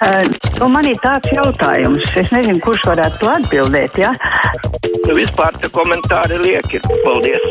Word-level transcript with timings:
Uh, 0.00 0.24
nu, 0.56 0.70
man 0.72 0.86
ir 0.88 0.96
tāds 1.04 1.28
jautājums, 1.28 2.06
es 2.16 2.30
nezinu, 2.32 2.56
kurš 2.64 2.86
varētu 2.88 3.18
to 3.20 3.28
atbildēt. 3.34 3.98
Ja? 4.00 4.14
Nu, 5.04 5.12
vispār 5.12 5.58
tie 5.60 5.68
komentāri 5.74 6.38
lieki. 6.40 6.80
Paldies! 7.04 7.44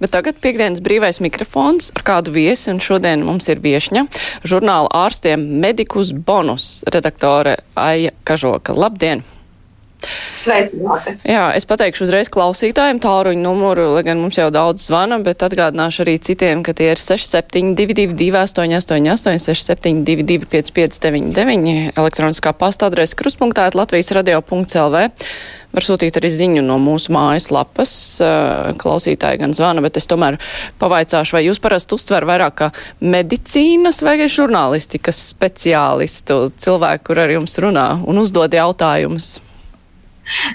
Bet 0.00 0.14
tagad 0.16 0.40
piekdienas 0.40 0.80
brīvais 0.80 1.20
mikrofons 1.20 1.92
ar 1.92 2.06
kādu 2.08 2.32
viesi, 2.34 2.70
un 2.72 2.80
šodien 2.80 3.20
mums 3.22 3.46
ir 3.52 3.60
viešņa 3.62 4.06
žurnāla 4.48 4.88
ārstiem 5.04 5.44
Medikus 5.60 6.14
Bonus 6.16 6.80
redaktore 6.88 7.58
Aija 7.76 8.16
Kažoka. 8.24 8.72
Labdien! 8.72 9.22
Sveicināti! 10.32 11.14
Jā, 11.28 11.48
es 11.56 11.66
pateikšu 11.68 12.06
uzreiz 12.06 12.30
klausītājiem 12.32 13.00
tāruņu 13.02 13.42
numuru, 13.44 13.88
lai 13.96 14.04
gan 14.06 14.20
mums 14.22 14.38
jau 14.40 14.48
daudz 14.54 14.88
zvana, 14.88 15.20
bet 15.22 15.44
atgādināšu 15.46 16.04
arī 16.06 16.18
citiem, 16.22 16.64
ka 16.66 16.74
tie 16.76 16.92
ir 16.94 17.02
6722 17.02 18.30
888 18.42 19.42
672 19.46 20.46
559 20.52 21.98
elektroniskā 21.98 22.54
pasta 22.56 22.90
adrese 22.90 23.18
krustpunktā 23.18 23.70
Latvijas 23.74 24.12
radio.lv. 24.16 25.08
Var 25.72 25.86
sūtīt 25.86 26.18
arī 26.20 26.28
ziņu 26.28 26.62
no 26.66 26.76
mūsu 26.82 27.14
mājaslapas. 27.16 27.92
Klausītāji 28.80 29.40
gan 29.40 29.54
zvana, 29.56 29.80
bet 29.84 29.96
es 29.96 30.08
tomēr 30.10 30.36
pavaicāšu, 30.82 31.38
vai 31.38 31.46
jūs 31.46 31.62
parasti 31.64 31.96
uztver 31.96 32.26
vairāk 32.28 32.58
kā 32.58 32.68
medicīnas 33.00 34.02
vai 34.04 34.18
žurnālistikas 34.26 35.22
speciālistu 35.32 36.42
cilvēku, 36.60 37.06
kur 37.08 37.22
ar 37.24 37.32
jums 37.38 37.56
runā 37.64 37.88
un 38.04 38.20
uzdod 38.20 38.52
jautājumus. 38.58 39.38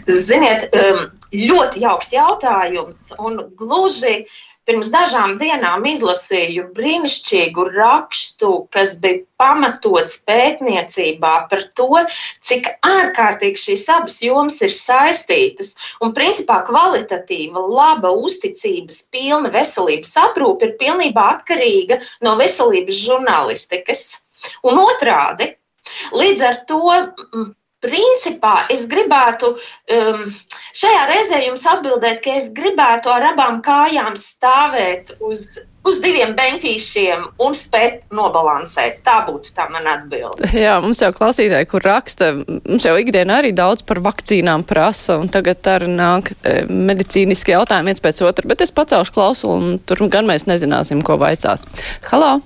Ziniet, 0.07 0.69
um, 0.75 1.07
ļoti 1.33 1.83
jauks 1.83 2.13
jautājums. 2.15 3.13
Un 3.19 3.41
gluži 3.59 4.21
pirms 4.67 4.89
dažām 4.91 5.37
dienām 5.39 5.85
izlasīju 5.87 6.65
brīnišķīgu 6.75 7.65
rakstu, 7.71 8.49
kas 8.75 8.97
bija 9.03 9.23
pamatots 9.39 10.17
pētniecībā 10.27 11.33
par 11.51 11.63
to, 11.79 12.01
cik 12.43 12.67
ārkārtīgi 12.85 13.63
šīs 13.63 13.85
abas 13.95 14.17
jomas 14.25 14.59
ir 14.65 14.75
saistītas. 14.75 15.73
Un, 16.03 16.11
principā, 16.17 16.59
kvalitatīva, 16.67 17.63
laba, 17.79 18.11
uzticības 18.27 19.05
pilna 19.13 19.53
veselības 19.55 20.11
aprūpe 20.25 20.67
ir 20.67 20.75
pilnībā 20.81 21.29
atkarīga 21.37 22.01
no 22.27 22.35
veselības 22.39 22.99
žurnālistikas. 23.07 24.03
Un 24.67 24.83
otrādi, 24.83 25.53
līdz 26.15 26.43
ar 26.49 26.59
to 26.67 26.83
principā 27.83 28.65
es 28.73 28.85
gribētu 28.89 29.53
um, 29.53 30.25
šajā 30.77 31.05
reizē 31.11 31.41
jums 31.45 31.65
atbildēt, 31.69 32.21
ka 32.25 32.37
es 32.39 32.49
gribētu 32.55 33.11
ar 33.13 33.31
abām 33.33 33.59
kājām 33.65 34.17
stāvēt 34.17 35.13
uz, 35.21 35.59
uz 35.85 36.01
diviem 36.01 36.33
beņķīšiem 36.37 37.27
un 37.45 37.57
spēt 37.57 38.07
nobalansēt. 38.17 39.03
Tā 39.05 39.19
būtu 39.29 39.53
tā 39.57 39.67
mana 39.73 39.97
atbilde. 39.99 40.49
Jā, 40.65 40.79
mums 40.83 41.03
jau 41.03 41.11
klausītāji, 41.15 41.69
kur 41.69 41.85
raksta, 41.85 42.33
mums 42.57 42.87
jau 42.87 42.97
ikdienā 42.97 43.41
arī 43.43 43.53
daudz 43.57 43.85
par 43.87 44.01
vakcīnām 44.09 44.65
prasa, 44.67 45.19
un 45.21 45.31
tagad 45.33 45.69
arī 45.77 45.91
nāk 45.93 46.33
e, 46.41 46.59
medicīniski 46.67 47.53
jautājumi 47.53 47.93
viens 47.93 48.03
pēc 48.03 48.23
otra, 48.25 48.49
bet 48.49 48.65
es 48.65 48.73
pacelšu 48.73 49.15
klausu, 49.15 49.53
un 49.53 49.81
tur 49.85 50.07
gan 50.11 50.29
mēs 50.29 50.49
nezināsim, 50.49 51.05
ko 51.05 51.19
vaicās. 51.21 51.69
Halo! 52.09 52.39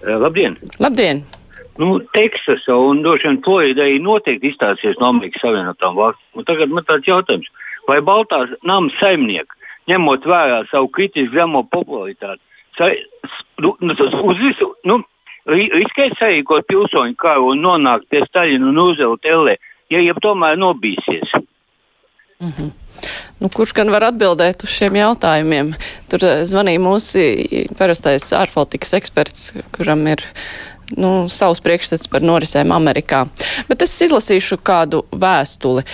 Labdien! 0.00 0.56
Labdien! 0.80 1.22
Nu, 1.80 1.98
Teksasa 2.14 2.76
un 2.76 3.02
droši 3.04 3.28
vien 3.28 3.40
Florida 3.44 3.88
noteikti 4.04 4.52
izstāsies 4.52 4.98
no 5.00 5.10
Amerikas 5.14 5.42
Savienotām 5.44 5.96
valstīm. 5.98 6.44
Tagad 6.48 6.74
man 6.74 6.86
tāds 6.88 7.08
jautājums, 7.08 7.48
vai 7.88 8.00
Baltās 8.04 8.52
nama 8.66 8.92
saimnieki, 9.00 9.56
ņemot 9.90 10.28
vērā 10.28 10.62
savu 10.70 10.90
kritiski 10.94 11.32
zemo 11.34 11.64
popularitāti, 11.72 12.42
sa, 12.78 12.90
nu, 13.64 13.74
nu 13.80 13.96
uz 13.96 14.42
visu, 14.42 14.74
nu, 14.88 15.00
riskēt 15.50 16.18
sarīkot 16.20 16.68
pilsoņu 16.68 17.16
karu 17.18 17.54
un 17.54 17.64
nonākt 17.64 18.10
pie 18.12 18.22
Staļina 18.28 18.70
un 18.70 18.84
Uzela 18.84 19.40
LE, 19.44 19.56
ja 19.90 20.04
jau 20.04 20.18
tomēr 20.22 20.60
nobīsies? 20.60 21.34
Mm 22.40 22.52
-hmm. 22.56 22.70
Nu, 23.40 23.48
kurš 23.48 23.72
gan 23.72 23.90
var 23.90 24.04
atbildēt 24.04 24.64
uz 24.64 24.72
šiem 24.72 24.96
jautājumiem? 24.96 25.72
Tur 26.12 26.24
eh, 26.24 26.42
zvanīja 26.44 26.80
mūsu 26.80 27.24
parastais 27.78 28.32
ārpolitikas 28.36 28.92
eksperts, 28.98 29.52
kuram 29.76 30.06
ir 30.06 30.24
nu, 30.96 31.28
savus 31.30 31.60
priekšstats 31.64 32.08
par 32.10 32.24
norisēm 32.24 32.72
Amerikā. 32.74 33.24
Bet 33.68 33.84
es 33.84 33.92
izlasīšu 34.06 34.60
kādu 34.66 35.02
vēstuli. 35.10 35.84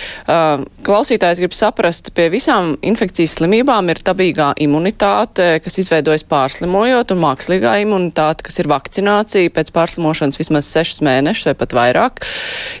Klausītājs 0.87 1.41
grib 1.43 1.55
saprast, 1.57 2.11
pie 2.17 2.29
visām 2.33 2.75
infekcijas 2.85 3.37
slimībām 3.37 3.91
ir 3.93 4.01
dabīgā 4.05 4.53
imunitāte, 4.63 5.49
kas 5.63 5.79
izveidojas 5.83 6.25
pārslimojot, 6.27 7.13
un 7.13 7.23
mākslīgā 7.23 7.77
imunitāte, 7.83 8.47
kas 8.47 8.59
ir 8.61 8.71
vakcinācija 8.71 9.53
pēc 9.53 9.71
pārslimošanas 9.75 10.41
vismaz 10.41 10.69
sešas 10.71 11.03
mēnešus 11.05 11.51
vai 11.51 11.55
pat 11.61 11.77
vairāk. 11.77 12.25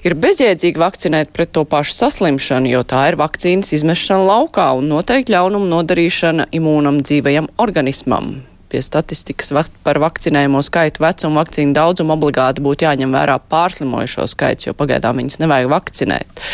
Ir 0.07 0.17
bezjēdzīgi 0.17 0.81
vakcinēt 0.81 1.33
pret 1.35 1.53
to 1.55 1.65
pašu 1.67 1.95
saslimšanu, 1.97 2.71
jo 2.73 2.83
tā 2.87 3.07
ir 3.11 3.19
vakcīnas 3.21 3.73
izmešana 3.77 4.27
laukā 4.27 4.69
un 4.77 4.91
noteikti 4.91 5.35
ļaunumu 5.35 5.69
nodarīšana 5.71 6.51
imūnam 6.57 7.01
dzīvajam 7.03 7.51
organismam 7.63 8.37
pie 8.71 8.81
statistikas 8.83 9.53
par 9.85 9.99
vakcinējumu 10.03 10.61
skaitu, 10.65 11.03
vecumu, 11.03 11.39
vakcīnu 11.41 11.75
daudzumu 11.77 12.15
obligāti 12.17 12.63
būtu 12.65 12.87
jāņem 12.87 13.15
vērā 13.15 13.39
pārslimojušo 13.51 14.27
skaits, 14.33 14.67
jo 14.67 14.75
pagaidām 14.77 15.21
viņus 15.21 15.41
nevajag 15.43 15.71
vakcinēt. 15.71 16.45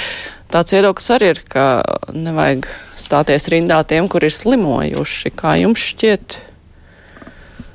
Tāds 0.54 0.74
viedoklis 0.76 1.10
arī 1.16 1.34
ir, 1.34 1.40
ka 1.50 1.68
nevajag 2.14 2.68
stāties 3.00 3.50
rindā 3.50 3.80
tiem, 3.90 4.06
kur 4.06 4.22
ir 4.22 4.34
slimojuši. 4.34 5.32
Kā 5.34 5.56
jums 5.58 5.82
šķiet? 5.82 6.36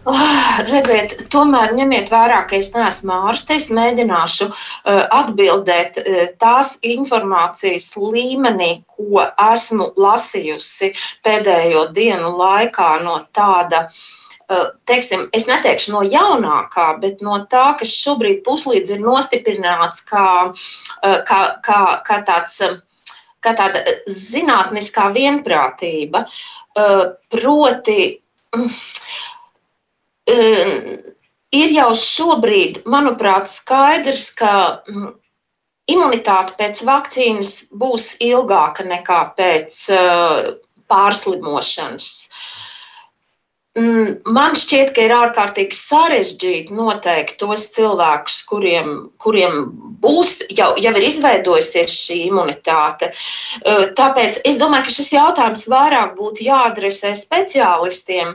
Oh, 0.09 0.61
redziet, 0.65 1.17
tomēr 1.29 1.75
ņemiet 1.77 2.09
vērā, 2.09 2.39
ka 2.49 2.57
es 2.57 2.71
neesmu 2.73 3.17
ārste. 3.29 3.59
Es 3.59 3.67
mēģināšu 3.75 4.47
uh, 4.49 5.03
atbildēt 5.19 5.99
uh, 6.01 6.21
tās 6.41 6.77
informācijas 6.87 7.91
līmenī, 7.99 8.71
ko 8.95 9.27
esmu 9.27 9.91
lasījusi 9.99 10.95
pēdējo 11.27 11.89
dienu 11.99 12.31
laikā 12.39 12.93
no 13.03 13.19
tāda 13.37 13.89
uh, 13.89 14.01
teiksim, 14.89 15.27
es 15.37 15.47
neteikšu 15.49 15.93
no 15.93 16.03
jaunākā, 16.07 16.89
bet 17.03 17.21
no 17.25 17.37
tā, 17.53 17.77
kas 17.81 17.93
šobrīd 17.93 18.41
puslīdz 18.47 18.95
ir 18.97 19.03
nostiprināts 19.05 20.05
kā, 20.09 20.55
eh, 21.03 21.19
kā, 21.29 21.41
kā, 21.65 21.81
kā, 22.07 22.23
tāds, 22.25 22.57
kā 23.45 23.55
tāda 23.59 23.85
zinātniskā 24.09 25.11
vienprātība. 25.13 26.25
Eh, 26.77 27.05
proti, 27.29 28.23
ir 30.29 31.71
jau 31.77 31.91
šobrīd, 31.97 32.83
manuprāt, 32.85 33.49
skaidrs, 33.53 34.31
ka 34.37 34.83
mm, 34.89 35.13
imunitāte 35.89 36.57
pēc 36.57 36.83
vakcīnas 36.85 37.69
būs 37.73 38.17
ilgāka 38.21 38.85
nekā 38.85 39.21
pēc 39.37 39.85
pārslimošanas. 40.89 42.29
Mm, 43.79 44.15
man 44.35 44.57
šķiet, 44.59 44.91
ka 44.97 45.05
ir 45.05 45.13
ārkārtīgi 45.15 45.77
sarežģīti 45.77 46.75
noteikt 46.75 47.37
tos 47.43 47.67
cilvēkus, 47.75 48.41
kuriem, 48.49 48.89
kuriem 49.23 49.59
būs, 50.03 50.39
jau, 50.55 50.71
jau 50.81 50.93
ir 50.99 51.07
izveidojusies 51.07 51.95
šī 51.95 52.19
imunitāte. 52.29 53.11
Tāpēc 53.99 54.41
es 54.49 54.59
domāju, 54.61 54.89
ka 54.89 54.95
šis 54.97 55.13
jautājums 55.15 55.67
vairāk 55.71 56.17
būtu 56.19 56.47
jāadresē 56.49 57.13
speciālistiem, 57.19 58.35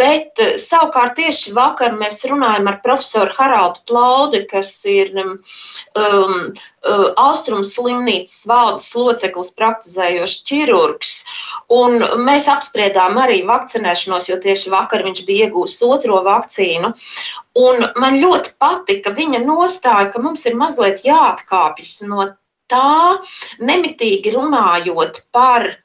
bet 0.00 0.42
savukārt 0.60 1.16
tieši 1.20 1.54
vakar 1.54 1.94
mēs 2.00 2.22
runājam 2.30 2.70
ar 2.70 2.80
profesoru 2.84 3.34
Haraldu 3.38 3.84
Plaudi, 3.90 4.44
kas 4.50 4.72
ir 4.90 5.12
um, 5.20 6.48
Austrums 7.20 7.74
slimnīcas 7.76 8.42
valdes 8.48 8.90
loceklis, 8.96 9.52
praktizējošs 9.58 10.42
ķirurgs, 10.48 11.14
un 11.72 12.00
mēs 12.26 12.48
apspriedām 12.52 13.18
arī 13.22 13.40
vakcinēšanos, 13.48 14.28
jo 14.30 14.40
tieši 14.42 14.63
tieši 14.64 14.72
vakar 14.72 15.04
viņš 15.04 15.24
bija 15.26 15.48
iegūstis 15.48 15.84
otro 15.84 16.22
vakcīnu. 16.24 16.94
Un 17.54 17.86
man 17.96 18.18
ļoti 18.20 18.56
patika 18.58 19.12
viņa 19.12 19.44
nostāja, 19.44 20.10
ka 20.12 20.22
mums 20.22 20.46
ir 20.46 20.56
mazliet 20.56 21.04
jāatkāpjas 21.04 22.02
no 22.08 22.34
tā, 22.68 23.20
nemitīgi 23.60 24.34
runājot 24.34 25.24
par 25.32 25.76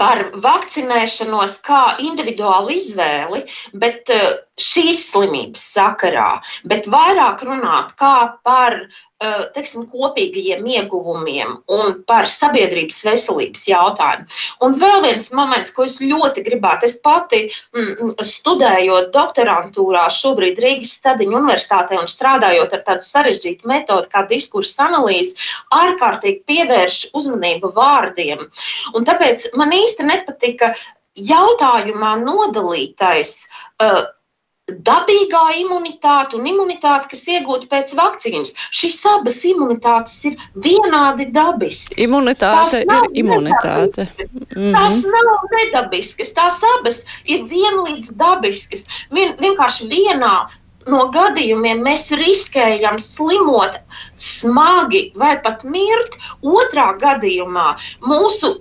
par 0.00 0.30
vakcinēšanos 0.32 1.58
kā 1.60 1.98
individuālu 2.00 2.72
izvēli, 2.72 3.42
bet 3.76 4.08
šīs 4.56 5.02
slimības 5.10 5.60
sakarā, 5.74 6.40
bet 6.64 6.88
vairāk 6.88 7.44
runāt 7.44 7.92
kā 8.00 8.40
par 8.40 8.78
Eh, 8.80 9.09
teiksim, 9.20 9.84
kopīgajiem 9.92 10.64
ieguvumiem 10.74 11.58
un 11.68 11.98
par 12.08 12.28
sabiedrības 12.30 13.02
veselības 13.04 13.66
jautājumu. 13.68 14.28
Un 14.64 14.76
vēl 14.80 15.02
viens 15.04 15.28
moments, 15.36 15.72
ko 15.76 15.84
es 15.84 15.98
ļoti 16.00 16.44
gribētu, 16.46 16.88
es 16.88 16.96
pati 17.04 17.42
mm, 17.48 17.90
mm 17.90 18.28
studējot 18.30 19.10
doktorantūrā, 19.14 20.06
šobrīd 20.14 20.60
Rīgas 20.62 20.94
Stadiņu 21.00 21.36
universitātē 21.36 21.98
un 22.00 22.08
strādājot 22.08 22.76
ar 22.76 22.84
tādu 22.86 23.06
sarežģītu 23.06 23.68
metodu 23.68 24.08
kā 24.12 24.24
diskursa 24.30 24.86
analīze, 24.88 25.36
ārkārtīgi 25.74 26.44
pievērš 26.48 27.00
uzmanību 27.16 27.72
vārdiem. 27.76 28.46
Un 28.96 29.08
tāpēc 29.08 29.50
man 29.60 29.74
īsti 29.76 30.08
nepatika 30.08 30.72
jautājumā 31.16 32.14
nodalītais. 32.24 33.44
Uh, 33.80 34.06
dabīgā 34.86 35.42
imunitāte 35.60 36.38
un 36.38 36.46
imunitāte, 36.50 37.10
kas 37.12 37.24
iegūta 37.28 37.68
pēc 37.70 37.94
vakcīnas. 37.98 38.54
Šīs 38.74 39.00
abas 39.10 39.40
imunitātes 39.48 40.16
ir 40.30 40.38
vienādi 40.54 41.28
dabiskas. 41.34 41.98
Imunitāte 41.98 42.84
ir 42.84 43.08
imunitāte. 43.24 44.06
Mm 44.20 44.46
-hmm. 44.54 44.72
Tās 44.76 45.02
nav 45.04 45.46
nedabiskas, 45.56 46.32
tās 46.36 46.60
abas 46.78 47.04
ir 47.24 47.44
vienlīdz 47.50 48.12
dabiskas. 48.16 48.86
Vien, 49.10 49.36
vienkārši 49.40 49.88
vienā 49.88 50.34
no 50.88 51.00
gadījumiem 51.14 51.82
mēs 51.84 52.06
riskējam 52.20 52.98
slimot 53.02 53.76
smagi 54.16 55.02
vai 55.22 55.34
pat 55.44 55.64
mirt. 55.64 56.16
Otrā 56.42 56.86
gadījumā 57.02 57.66
mūsu 58.06 58.52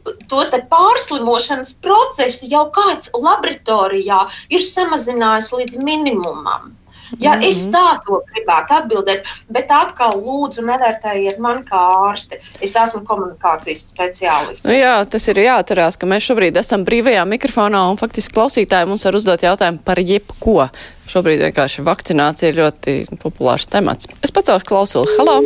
pārslimošanas 0.73 1.73
procesu 1.85 2.49
jau 2.51 2.65
kāds 2.75 3.11
laboratorijā 3.13 4.25
ir 4.49 4.65
samazinājis 4.65 5.53
līdz 5.55 5.81
minimumam. 5.91 6.73
Ja 7.17 7.33
mm 7.35 7.41
-hmm. 7.41 7.49
Es 7.49 7.57
tā 7.73 7.97
to 8.05 8.21
gribētu 8.33 8.73
atbildēt, 8.73 9.25
bet 9.49 9.71
atkal 9.71 10.11
lūdzu 10.21 10.61
nevērtējiet 10.61 11.39
mani 11.39 11.63
kā 11.65 11.79
ārsti. 12.09 12.37
Es 12.61 12.75
esmu 12.75 13.01
komunikācijas 13.05 13.93
speciālists. 13.93 14.65
Nu 14.65 14.73
jā, 14.73 15.05
tas 15.09 15.27
ir 15.27 15.35
jāatcerās, 15.35 15.97
ka 15.97 16.05
mēs 16.05 16.29
šobrīd 16.29 16.57
esam 16.57 16.85
brīvajā 16.85 17.25
mikrofonā 17.25 17.89
un 17.89 17.97
faktiski 17.97 18.33
klausītāji 18.33 18.87
mums 18.87 19.05
var 19.05 19.15
uzdot 19.15 19.41
jautājumu 19.41 19.79
par 19.85 19.99
jebko. 19.99 20.69
Šobrīd 21.07 21.39
vienkārši 21.39 21.81
vakcinācija 21.81 22.49
ir 22.49 22.55
ļoti 22.61 23.17
populārs 23.23 23.67
temats. 23.67 24.07
Es 24.23 24.31
pacelšu 24.31 24.65
klausuli. 24.65 25.07
Halo! 25.17 25.41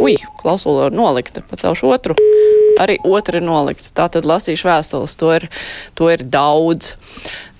Ui, 0.00 0.16
klausuli 0.42 0.88
ir 0.88 0.96
nolikta. 0.96 1.42
Pacelšu 1.50 1.88
otru. 1.94 2.16
Arī 2.82 2.96
otra 3.06 3.38
ir 3.38 3.46
nolikta. 3.46 3.92
Tā 3.94 4.08
tad 4.16 4.26
lasīšu 4.26 4.66
vēstules. 4.66 5.14
To 5.20 5.30
ir, 5.36 5.46
to 5.94 6.10
ir 6.10 6.24
daudz 6.26 6.96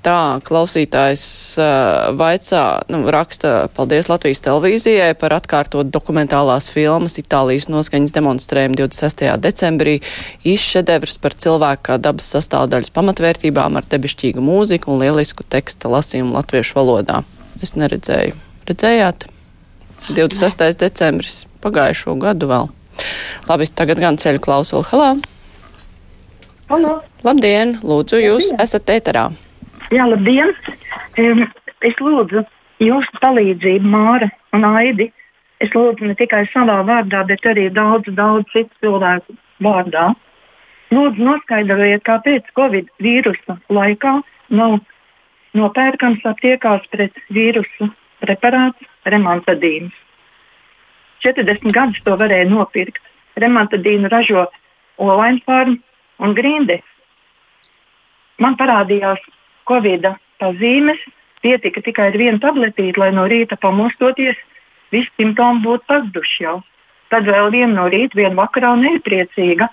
tā 0.05 0.39
klausītājs 0.45 1.25
uh, 1.59 2.12
vaicā, 2.19 2.62
nu, 2.93 3.03
raksta 3.12 3.71
paldies 3.75 4.11
Latvijas 4.11 4.43
televīzijai 4.45 5.12
par 5.19 5.35
atkārtot 5.39 5.89
dokumentālās 5.93 6.69
filmas 6.73 7.17
Itālijas 7.21 7.71
noskaņas 7.73 8.15
demonstrējumu 8.17 8.79
26. 8.83 9.27
decembrī. 9.45 9.99
Izšedevrs 10.45 11.17
par 11.23 11.37
cilvēku 11.41 11.89
kā 11.89 11.99
dabas 12.03 12.29
sastāvdaļas 12.37 12.93
pamatvērtībām 12.95 13.81
ar 13.81 13.89
debišķīgu 13.91 14.45
mūziku 14.45 14.93
un 14.95 15.05
lielisku 15.05 15.47
teksta 15.49 15.93
lasījumu 15.93 16.37
latviešu 16.37 16.79
valodā. 16.81 17.23
Es 17.65 17.77
neredzēju. 17.81 18.37
Redzējāt? 18.69 19.29
26. 20.12 20.77
decembris 20.81 21.45
pagājušo 21.65 22.19
gadu 22.21 22.51
vēl. 22.51 22.69
Labi, 23.49 23.69
tagad 23.73 24.03
gan 24.03 24.21
ceļu 24.21 24.43
klausulu. 24.45 24.85
Halā! 24.93 25.15
Halo! 26.69 26.99
Labdien! 27.25 27.79
Lūdzu, 27.81 28.21
jūs 28.21 28.53
Labdien. 28.53 28.62
esat 28.69 28.95
ēterā! 28.99 29.27
Jā, 29.94 30.08
labdien! 30.11 30.50
Um, 31.23 31.44
es 31.87 31.99
lūdzu 32.02 32.41
jūsu 32.82 33.19
palīdzību, 33.23 33.91
Māra 33.93 34.26
un 34.56 34.64
Aidi. 34.67 35.11
Es 35.62 35.70
lūdzu 35.70 36.08
ne 36.08 36.17
tikai 36.19 36.41
savā 36.50 36.81
vārdā, 36.88 37.20
bet 37.29 37.44
arī 37.46 37.69
daudz, 37.70 38.08
daudz 38.17 38.49
citu 38.50 38.73
cilvēku 38.82 39.37
vārdā. 39.62 40.08
Lūdzu, 40.91 41.23
noskaidrojiet, 41.29 42.02
kāpēc 42.08 42.49
Covid 42.58 42.88
vīrusa 43.06 43.58
laikā 43.76 44.17
nav 44.58 44.81
nopērkams 45.55 46.26
aptiekās 46.32 46.88
pret 46.91 47.23
vīrusu 47.37 47.88
preparāts 48.25 48.91
remontadīns. 49.14 49.94
40 51.23 51.70
gadus 51.76 52.02
to 52.02 52.17
varēja 52.19 52.49
nopirkt. 52.50 52.99
Remontadīnu 53.38 54.11
ražo 54.11 54.49
Olaņa 54.99 55.46
farma 55.46 55.79
un 56.26 56.35
Grīndes. 56.35 56.82
Man 58.43 58.58
parādījās 58.58 59.23
Covid 59.69 60.09
pazīmes, 60.43 61.01
pietika 61.45 61.83
tikai 61.85 62.11
ar 62.13 62.19
vienu 62.19 62.41
tabletīti, 62.43 62.99
lai 63.01 63.11
no 63.15 63.27
rīta 63.31 63.59
pamostoties, 63.61 64.37
visi 64.95 65.11
simptomi 65.19 65.65
būtu 65.65 65.89
pazuduši 65.91 66.45
jau. 66.47 66.59
Tad 67.13 67.29
vēl 67.29 67.51
viena 67.55 67.73
no 67.77 67.89
rīta, 67.93 68.19
viena 68.19 68.37
vakarā 68.39 68.75
nepriecīga. 68.81 69.69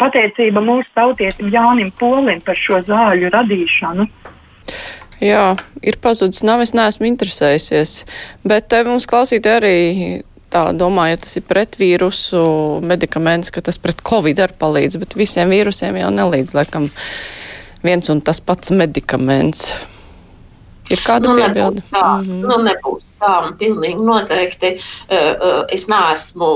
Pateicība 0.00 0.62
mūsu 0.64 0.90
tautietim 0.96 1.50
Jānim 1.54 1.92
Polim 1.98 2.40
par 2.42 2.58
šo 2.58 2.80
zāļu 2.86 3.30
radīšanu. 3.34 4.08
Jā, 5.22 5.54
ir 5.86 5.98
pazudis, 6.02 6.42
nav 6.42 6.64
es 6.64 6.74
neesmu 6.74 7.06
interesējusies, 7.06 8.00
bet 8.46 8.74
mums 8.86 9.06
klausītāji 9.06 9.60
arī 9.60 9.76
tā 10.54 10.64
domā, 10.76 11.08
ja 11.12 11.20
tas 11.20 11.36
ir 11.38 11.44
pret 11.46 11.78
vīrusu 11.78 12.42
medikaments, 12.84 13.52
ka 13.54 13.62
tas 13.64 13.78
pret 13.80 14.02
covid 14.06 14.42
arī 14.44 14.58
palīdz, 14.58 14.98
bet 15.02 15.16
visiem 15.18 15.54
vīrusiem 15.54 15.98
jau 16.02 16.10
nelīdz, 16.14 16.54
laikam 16.58 16.88
viens 17.84 18.08
un 18.10 18.22
tas 18.24 18.40
pats 18.40 18.72
medikaments. 18.74 19.72
Ir 20.92 21.00
kāda 21.00 21.30
nu, 21.30 21.38
piebilde? 21.38 21.80
Tā, 21.88 22.20
mm 22.20 22.24
-hmm. 22.26 22.40
nu, 22.44 22.56
nebūs 22.66 23.12
tā, 23.20 23.34
pilnīgi 23.56 24.04
noteikti. 24.04 24.74
Es 25.72 25.86
neesmu 25.88 26.48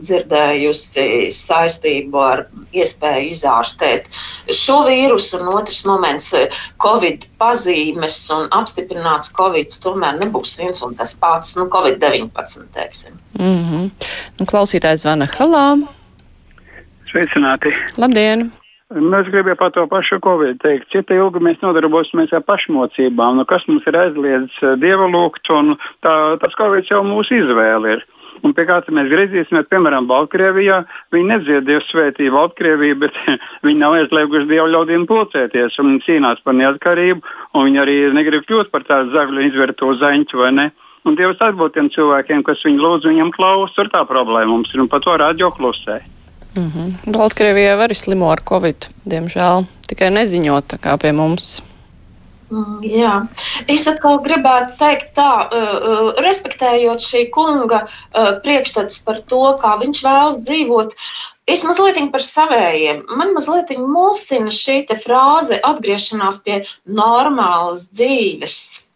dzirdējusi 0.00 1.28
saistību 1.36 2.22
ar 2.24 2.46
iespēju 2.72 3.28
izārstēt 3.34 4.08
šo 4.48 4.78
vīrusu, 4.86 5.40
un 5.40 5.52
otrs 5.52 5.84
moments- 5.84 6.32
Covid 6.84 7.26
pazīmes 7.40 8.16
un 8.38 8.48
apstiprināts 8.50 9.32
Covid 9.36 9.68
tomēr 9.84 10.16
nebūs 10.22 10.56
viens 10.58 10.82
un 10.82 10.94
tas 10.94 11.12
pats, 11.14 11.56
nu, 11.56 11.68
Covid-19, 11.68 12.64
teiksim. 12.72 13.12
Mm 13.38 13.64
-hmm. 13.64 13.90
nu, 14.40 14.46
klausītājs 14.46 15.04
zvana 15.04 15.26
Halā. 15.26 15.76
Sveicināti! 17.12 17.72
Labdien! 17.96 18.52
Nu, 18.88 19.18
es 19.18 19.26
gribēju 19.28 19.58
par 19.60 19.72
to 19.76 19.82
pašu 19.84 20.16
Covid 20.24 20.62
teikt. 20.62 20.86
Cik 20.88 21.10
ilgi 21.12 21.42
mēs 21.44 21.58
nodarbosimies 21.60 22.30
ar 22.32 22.40
pašmocībām, 22.48 23.36
nu, 23.36 23.44
kas 23.44 23.66
mums 23.68 23.84
ir 23.84 23.98
aizliedzis 24.00 24.62
eh, 24.64 24.78
dieva 24.80 25.04
lūgt, 25.12 25.50
un 25.52 25.74
tā, 26.00 26.14
tas 26.40 26.56
Covid 26.56 26.88
jau 26.88 27.02
mūsu 27.04 27.36
izvēle 27.36 27.98
ir. 27.98 28.06
Un 28.46 28.54
pie 28.56 28.64
kā 28.64 28.78
mēs 28.94 29.10
griezīsimies, 29.10 29.68
piemēram, 29.68 30.08
Baltkrievijā, 30.08 30.80
viņi 31.12 31.30
nedzied 31.34 31.68
Dievu 31.68 31.84
svētību 31.84 32.36
Baltkrieviju, 32.38 32.98
bet 33.04 33.20
viņi 33.66 33.80
nav 33.82 34.00
aizlieguši 34.00 34.48
Dievu 34.54 34.72
ļaudīm 34.72 35.08
pulcēties, 35.10 35.76
un 35.84 36.00
cīnās 36.06 36.40
par 36.46 36.56
neatkarību, 36.56 37.36
un 37.52 37.68
viņi 37.68 37.84
arī 37.84 38.02
negrib 38.16 38.48
kļūt 38.48 38.72
par 38.72 38.88
tādu 38.88 39.12
zagļu 39.12 39.50
izvērto 39.50 39.92
zaņķu, 40.00 40.44
vai 40.46 40.54
ne? 40.62 40.70
Un 41.04 41.18
Dievs 41.18 41.44
atbūt 41.44 41.76
tiem 41.76 41.92
cilvēkiem, 41.92 42.40
kas 42.46 42.64
viņu 42.64 42.86
lūdz, 42.86 43.12
viņam 43.12 43.36
klaus, 43.36 43.76
tur 43.76 43.92
tā 43.92 44.06
problēma 44.08 44.54
mums 44.54 44.72
ir, 44.72 44.80
un 44.80 44.88
par 44.88 45.04
to 45.04 45.18
radio 45.20 45.52
klusē. 45.52 46.00
Mm 46.58 46.70
-hmm. 46.74 47.14
Baltkrievijā 47.14 47.78
arī 47.78 47.94
slimo 47.94 48.30
ar 48.34 48.40
covid, 48.42 48.88
diemžēl, 49.06 49.66
tikai 49.86 50.10
neziņot 50.10 50.64
tā 50.72 50.78
kā 50.78 50.96
pie 50.98 51.12
mums. 51.12 51.62
Mm, 52.50 52.80
jā, 52.82 53.12
es 53.68 53.84
atkal 53.90 54.18
gribētu 54.24 54.78
teikt, 54.80 55.10
tā, 55.18 55.32
uh, 55.52 55.74
uh, 55.76 56.20
respektējot 56.24 57.04
šī 57.04 57.30
kunga 57.30 57.82
uh, 57.84 58.40
priekšstats 58.44 59.02
par 59.04 59.20
to, 59.28 59.42
kā 59.60 59.76
viņš 59.82 60.02
vēlas 60.06 60.40
dzīvot. 60.48 60.96
Es 61.46 61.64
mazliet 61.64 62.00
par 62.12 62.24
savējiem. 62.24 63.04
Man 63.20 63.34
mazliet 63.36 63.70
mulsina 63.78 64.50
šī 64.50 64.86
frāze 65.04 65.60
atgriešanās 65.62 66.42
pie 66.44 66.64
normālas 66.84 67.86
dzīves. 67.92 68.87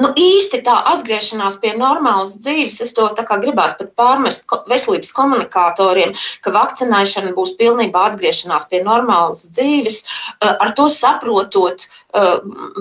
Nu, 0.00 0.10
īsti 0.16 0.62
tā 0.66 0.76
atgriešanās 0.92 1.58
pie 1.62 1.72
normālas 1.78 2.34
dzīves, 2.40 2.80
es 2.84 2.94
to 2.96 3.08
gribētu 3.16 3.84
pat 3.84 3.92
pārmest 4.00 4.56
veselības 4.70 5.12
komunikatoriem, 5.16 6.14
ka 6.44 6.54
vakcinēšana 6.56 7.34
būs 7.36 7.56
pilnībā 7.60 8.06
atgriešanās 8.12 8.68
pie 8.70 8.82
normālas 8.86 9.46
dzīves, 9.50 10.02
eh, 10.40 10.52
ar 10.52 10.74
to 10.78 10.88
saprotot 10.92 11.86
eh, 11.86 12.34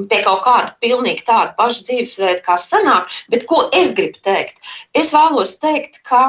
pie 0.09 0.23
kaut 0.23 0.43
kāda 0.47 0.73
pilnīgi 0.81 1.25
tāda 1.27 1.55
paša 1.57 1.87
dzīvesveida, 1.89 2.41
kā 2.45 2.57
sanāk. 2.61 3.11
Bet 3.29 3.47
ko 3.49 3.67
es 3.73 3.93
gribu 3.97 4.21
teikt? 4.23 4.59
Es 4.93 5.13
vēlos 5.15 5.57
teikt, 5.59 6.03
ka 6.03 6.25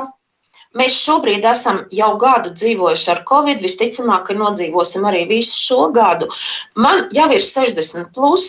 Mēs 0.76 0.96
šobrīd 1.00 1.46
esam 1.49 1.78
jau 1.94 2.11
gadu 2.20 2.50
dzīvojuši 2.52 3.11
ar 3.14 3.23
covid, 3.28 3.62
visticamāk, 3.64 4.26
ka 4.28 4.35
nodzīvosim 4.37 5.06
arī 5.08 5.23
visu 5.30 5.56
šo 5.56 5.78
gadu. 5.94 6.28
Man 6.87 7.06
jau 7.16 7.28
ir 7.32 7.44
60 7.46 8.11
plus, 8.16 8.49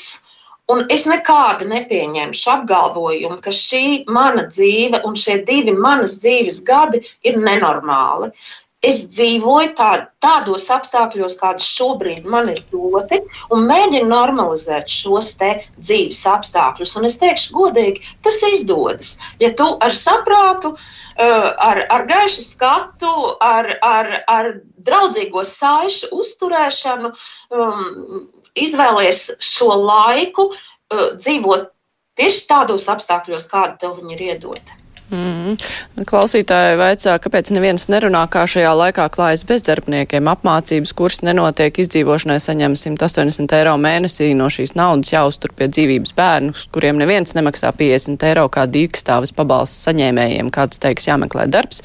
Un 0.74 0.84
es 0.92 1.06
nekādi 1.08 1.66
nepieņemšu 1.72 2.50
apgalvojumu, 2.54 3.40
ka 3.44 3.54
šī 3.56 3.84
mana 4.12 4.48
dzīve 4.52 5.00
un 5.08 5.16
šie 5.16 5.38
divi 5.48 5.72
manas 5.72 6.18
dzīves 6.24 6.60
gadi 6.68 7.06
ir 7.24 7.38
nenormāli. 7.40 8.34
Es 8.86 9.00
dzīvoju 9.10 9.72
tā, 9.78 9.92
tādos 10.22 10.68
apstākļos, 10.70 11.34
kādas 11.40 11.66
šobrīd 11.66 12.28
man 12.30 12.52
ir 12.52 12.60
doti, 12.70 13.18
un 13.50 13.64
mēģinu 13.66 14.06
normalizēt 14.12 14.92
šos 14.92 15.32
dzīves 15.40 16.20
apstākļus. 16.30 16.94
Un 17.00 17.08
es 17.10 17.18
teikšu, 17.18 17.56
godīgi, 17.56 18.04
tas 18.28 18.38
izdodas. 18.52 19.16
Ja 19.42 19.50
tu 19.58 19.72
ar 19.82 19.98
saprātu, 19.98 20.76
eh, 21.16 21.50
ar, 21.72 21.82
ar 21.90 22.06
gaišu 22.12 22.46
skatu, 22.46 23.16
ar, 23.42 23.72
ar, 23.82 24.12
ar 24.28 24.54
draudzīgo 24.78 25.42
saišu 25.48 26.12
uzturēšanu, 26.14 27.16
um, 27.50 28.28
izvēlies 28.66 29.24
šo 29.44 29.70
laiku 29.84 30.50
uh, 30.52 31.06
dzīvot 31.20 31.70
tieši 32.18 32.44
tādos 32.50 32.88
apstākļos, 32.90 33.48
kāda 33.52 33.78
tev 33.84 34.02
ir 34.12 34.24
iedota. 34.32 34.78
Mm. 35.08 35.56
Klausītāji 36.04 36.76
vaicā, 36.76 37.14
kāpēc 37.24 37.48
neviens 37.56 37.86
nerunā, 37.88 38.26
kā 38.28 38.42
šajā 38.50 38.74
laikā 38.76 39.06
klājas 39.14 39.46
bezdarbniekiem. 39.48 40.28
Apmācības 40.28 40.92
kurs 41.00 41.22
nenotiek, 41.24 41.80
izdzīvošanai 41.80 42.36
saņem 42.44 42.76
180 42.76 43.56
eiro 43.56 43.78
mēnesī 43.80 44.34
no 44.36 44.50
šīs 44.52 44.76
naudas 44.76 45.14
jāuztur 45.14 45.56
pie 45.56 45.70
dzīvības 45.72 46.12
bērnus, 46.18 46.66
kuriem 46.76 47.00
neviens 47.00 47.32
nemaksā 47.40 47.72
50 47.80 48.28
eiro 48.28 48.46
kā 48.52 48.68
dīkstāvis 48.68 49.32
pabalsts 49.38 49.88
saņēmējiem, 49.88 50.52
kāds 50.52 50.84
teiks 50.84 51.08
jāmeklē 51.08 51.48
darbs. 51.56 51.80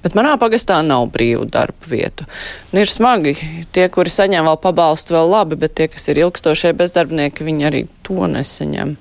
Bet 0.00 0.16
manā 0.16 0.34
pagastā 0.40 0.80
nav 0.84 1.10
brīvu 1.12 1.44
darbu 1.52 1.92
vietu. 1.92 2.24
Nu, 2.72 2.80
ir 2.80 2.88
smagi. 2.88 3.36
Tie, 3.76 3.90
kuri 3.92 4.12
saņem 4.12 4.48
vēl 4.48 4.60
pabalstu, 4.64 5.18
vēl 5.18 5.32
labi, 5.36 5.60
bet 5.60 5.76
tie, 5.76 5.92
kas 5.92 6.08
ir 6.08 6.24
ilgstošie 6.24 6.72
bezdarbnieki, 6.76 7.44
viņi 7.44 7.68
arī 7.68 7.86
to 8.08 8.24
nesaņem. 8.24 8.96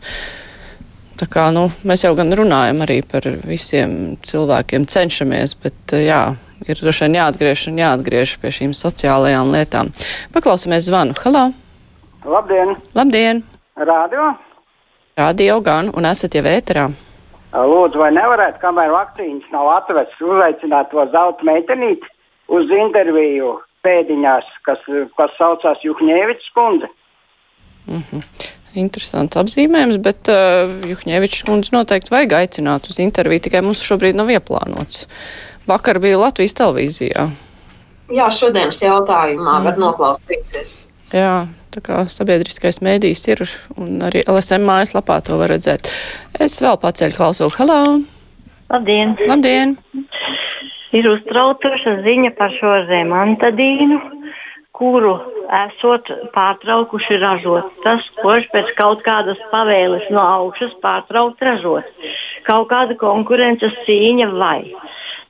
Tā 1.13 1.27
kā, 1.29 1.50
nu, 1.53 1.67
mēs 1.86 2.03
jau 2.05 2.15
gan 2.17 2.34
runājam 2.34 2.82
arī 2.86 3.01
par 3.05 3.25
visiem 3.46 4.15
cilvēkiem, 4.25 4.88
cenšamies, 4.89 5.53
bet 5.62 5.93
jā, 5.93 6.22
ir 6.65 6.79
droši 6.79 7.05
vien 7.05 7.20
jāatgriež 7.20 7.67
un 7.70 7.82
jāatgriež 7.84 8.38
pie 8.41 8.51
šīm 8.58 8.74
sociālajām 8.77 9.51
lietām. 9.53 9.91
Paklausāmies 10.34 10.88
zvanu. 10.88 11.13
Halo! 11.22 11.51
Labdien! 12.25 12.74
Labdien! 12.98 13.43
Radio! 13.77 14.32
Radio 15.17 15.60
gan, 15.62 15.91
un 15.93 16.10
esat 16.10 16.34
jau 16.34 16.46
ēterā. 16.50 16.88
Lūdzu, 17.53 18.00
vai 18.01 18.10
nevarētu, 18.15 18.58
kamēr 18.63 18.89
vakcīnas 18.96 19.53
nav 19.53 19.70
atvestas, 19.75 20.17
uzaicināt 20.25 20.89
to 20.89 21.05
zelta 21.13 21.46
meitenīti 21.46 22.10
uz 22.50 22.74
interviju 22.74 23.60
pēdiņās, 23.86 24.50
kas, 24.65 24.82
kas 25.20 25.38
saucās 25.38 25.86
Juhņēvičs 25.86 26.50
kundze? 26.58 26.89
Mm 27.86 28.01
-hmm. 28.01 28.24
Interesants 28.74 29.38
apzīmējums, 29.38 30.00
bet 30.01 30.30
uh, 30.34 30.72
Juhņēvičs 30.89 31.44
kundze 31.46 31.75
noteikti 31.75 32.10
vajag 32.13 32.38
aicināt 32.39 32.88
uz 32.89 32.98
interviju, 33.03 33.44
tikai 33.46 33.62
mums 33.65 33.84
šobrīd 33.86 34.18
nav 34.18 34.32
ieplānots. 34.34 35.06
Vakar 35.70 36.00
bija 36.01 36.18
Latvijas 36.18 36.58
televīzijā. 36.58 37.27
Jā, 38.13 38.30
šodienas 38.34 38.82
jautājumā 38.82 39.60
mm. 39.60 39.68
var 39.68 39.77
noklausīties. 39.82 40.74
Jā, 41.13 41.36
tā 41.74 41.84
kā 41.86 42.01
sabiedriskais 42.10 42.82
mēdījis 42.84 43.24
ir, 43.30 43.46
un 43.77 44.01
arī 44.10 44.25
LSM 44.25 44.65
mājaslapā 44.65 45.20
to 45.27 45.38
var 45.38 45.53
redzēt. 45.53 45.92
Es 46.42 46.58
vēl 46.63 46.80
paceļu 46.82 47.18
klausu. 47.20 47.51
Hello! 47.60 48.01
Labdien! 48.74 49.13
Labdien! 49.30 49.77
Ir 50.98 51.10
uztraucoša 51.10 52.00
ziņa 52.06 52.34
par 52.38 52.53
šo 52.58 52.74
zemantadīnu 52.89 54.01
kuru 54.74 55.13
esot 55.53 56.10
pārtraukuši 56.34 57.20
ražot. 57.22 57.72
Tas, 57.86 58.06
kurš 58.22 58.50
pēc 58.53 58.74
kaut 58.80 59.03
kādas 59.06 59.42
pavēles 59.51 60.10
no 60.13 60.24
augšas 60.24 60.74
pārtraukt 60.84 61.44
ražot. 61.46 61.89
Kaut 62.48 62.70
kāda 62.74 62.98
konkurences 63.00 63.75
cīņa 63.88 64.32
vai. 64.34 64.60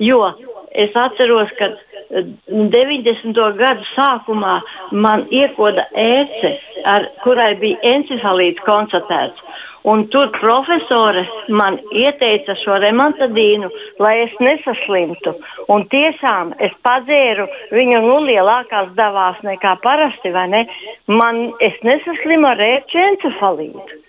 Jo 0.02 0.32
es 0.74 0.96
atceros, 0.98 1.52
ka 1.60 1.74
90. 2.14 3.34
gadu 3.58 3.86
sākumā 3.94 4.56
man 4.92 5.26
iekoda 5.34 5.86
ēce, 5.98 6.56
ar 6.86 7.10
kurai 7.24 7.54
bija 7.62 7.80
encefalīts 7.96 8.64
konstatēts. 8.68 9.42
Un 9.84 10.06
tur 10.08 10.30
profesore 10.38 11.26
man 11.52 11.78
ieteica 11.92 12.56
šo 12.62 12.78
remontadīnu, 12.84 13.68
lai 14.00 14.14
es 14.24 14.38
nesaslimtu. 14.40 15.36
Un 15.74 15.84
tiešām 15.92 16.54
es 16.64 16.72
padzēru 16.88 17.50
viņu 17.76 18.00
nu, 18.06 18.22
lielākās 18.30 18.94
devās 19.00 19.44
nekā 19.44 19.76
parasti. 19.84 20.32
Ne? 20.56 20.64
Man, 21.12 21.44
es 21.60 21.76
nesaslimu 21.84 22.48
ar 22.54 22.64
ērču 22.70 23.04
encefalītu. 23.10 24.03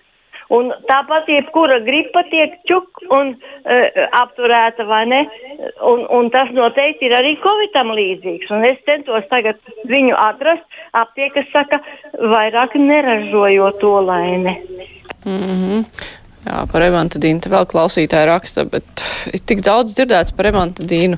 Un 0.53 0.69
tāpat 0.85 1.29
jebkura 1.31 1.79
gripa 1.85 2.21
tiek 2.29 2.53
čuk 2.69 3.01
un 3.09 3.31
uh, 3.33 4.03
apturēta, 4.21 4.85
vai 4.85 5.05
ne? 5.09 5.21
Un, 5.81 6.05
un 6.13 6.29
tas 6.33 6.51
noteikti 6.53 7.09
ir 7.09 7.15
arī 7.17 7.33
Covidam 7.41 7.93
līdzīgs. 7.97 8.51
Un 8.53 8.67
es 8.69 8.77
centos 8.85 9.25
tagad 9.31 9.57
viņu 9.89 10.13
atrast. 10.17 10.65
Aptiekas 10.95 11.49
saka, 11.51 11.81
vairāk 12.13 12.77
neražojot 12.77 13.81
to 13.81 13.95
laimi. 14.05 14.53
Mm 15.25 15.41
-hmm. 15.41 15.85
Jā, 16.45 16.65
par 16.69 16.83
remantadīnu 16.83 17.41
te 17.41 17.49
vēl 17.49 17.65
klausītāji 17.65 18.27
raksta, 18.29 18.65
bet 18.69 19.01
ir 19.33 19.41
tik 19.49 19.63
daudz 19.65 19.95
dzirdēts 19.97 20.35
par 20.37 20.45
remantadīnu. 20.45 21.17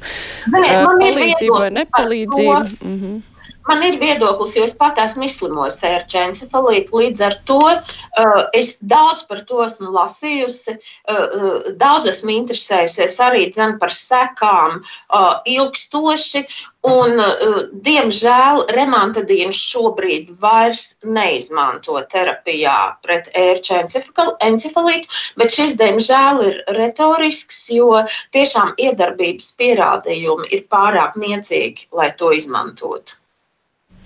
Palīdzību 0.54 1.58
vai 1.60 1.72
nepalīdzību. 1.82 2.62
Mm 2.82 3.00
-hmm. 3.02 3.37
Man 3.68 3.84
ir 3.84 3.98
viedoklis, 4.00 4.54
jo 4.56 4.64
es 4.64 4.74
pat 4.80 5.00
esmu 5.04 5.26
izslimojis 5.28 5.82
ar 5.88 6.06
encefalītu. 6.22 7.02
Līdz 7.02 7.24
ar 7.28 7.36
to 7.50 7.60
uh, 7.68 8.38
es 8.56 8.78
daudz 8.80 9.26
par 9.28 9.42
to 9.50 9.60
esmu 9.66 9.92
lasījusi, 9.92 10.78
uh, 10.78 11.18
uh, 11.18 11.68
daudz 11.82 12.08
esmu 12.14 12.32
interesējusies 12.38 13.18
arī 13.26 13.50
dzen, 13.52 13.76
par 13.82 13.92
sekām 13.92 14.80
uh, 14.80 15.44
ilgstoši. 15.44 16.46
Un, 16.88 17.20
uh, 17.20 17.60
diemžēl 17.84 18.64
remantadīnu 18.78 19.52
šobrīd 19.52 20.32
vairs 20.40 20.86
neizmanto 21.04 22.00
terapijā 22.14 22.78
pret 23.04 23.28
ērču 23.36 23.82
encefalītu, 23.82 25.22
bet 25.36 25.52
šis, 25.60 25.76
diemžēl, 25.82 26.44
ir 26.48 26.64
retorisks, 26.80 27.66
jo 27.76 28.06
tiešām 28.32 28.78
iedarbības 28.80 29.54
pierādījumi 29.60 30.54
ir 30.56 30.68
pārāk 30.72 31.20
niecīgi, 31.20 31.90
lai 31.92 32.14
to 32.16 32.32
izmantotu. 32.40 33.20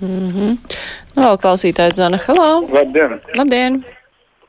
Mm 0.01 0.29
-hmm. 0.33 0.57
Vēl 1.15 1.37
klausītājs 1.43 1.95
zvana. 1.95 2.17
Halo! 2.27 2.67
Labdien! 2.73 3.19
Labdien! 3.37 3.83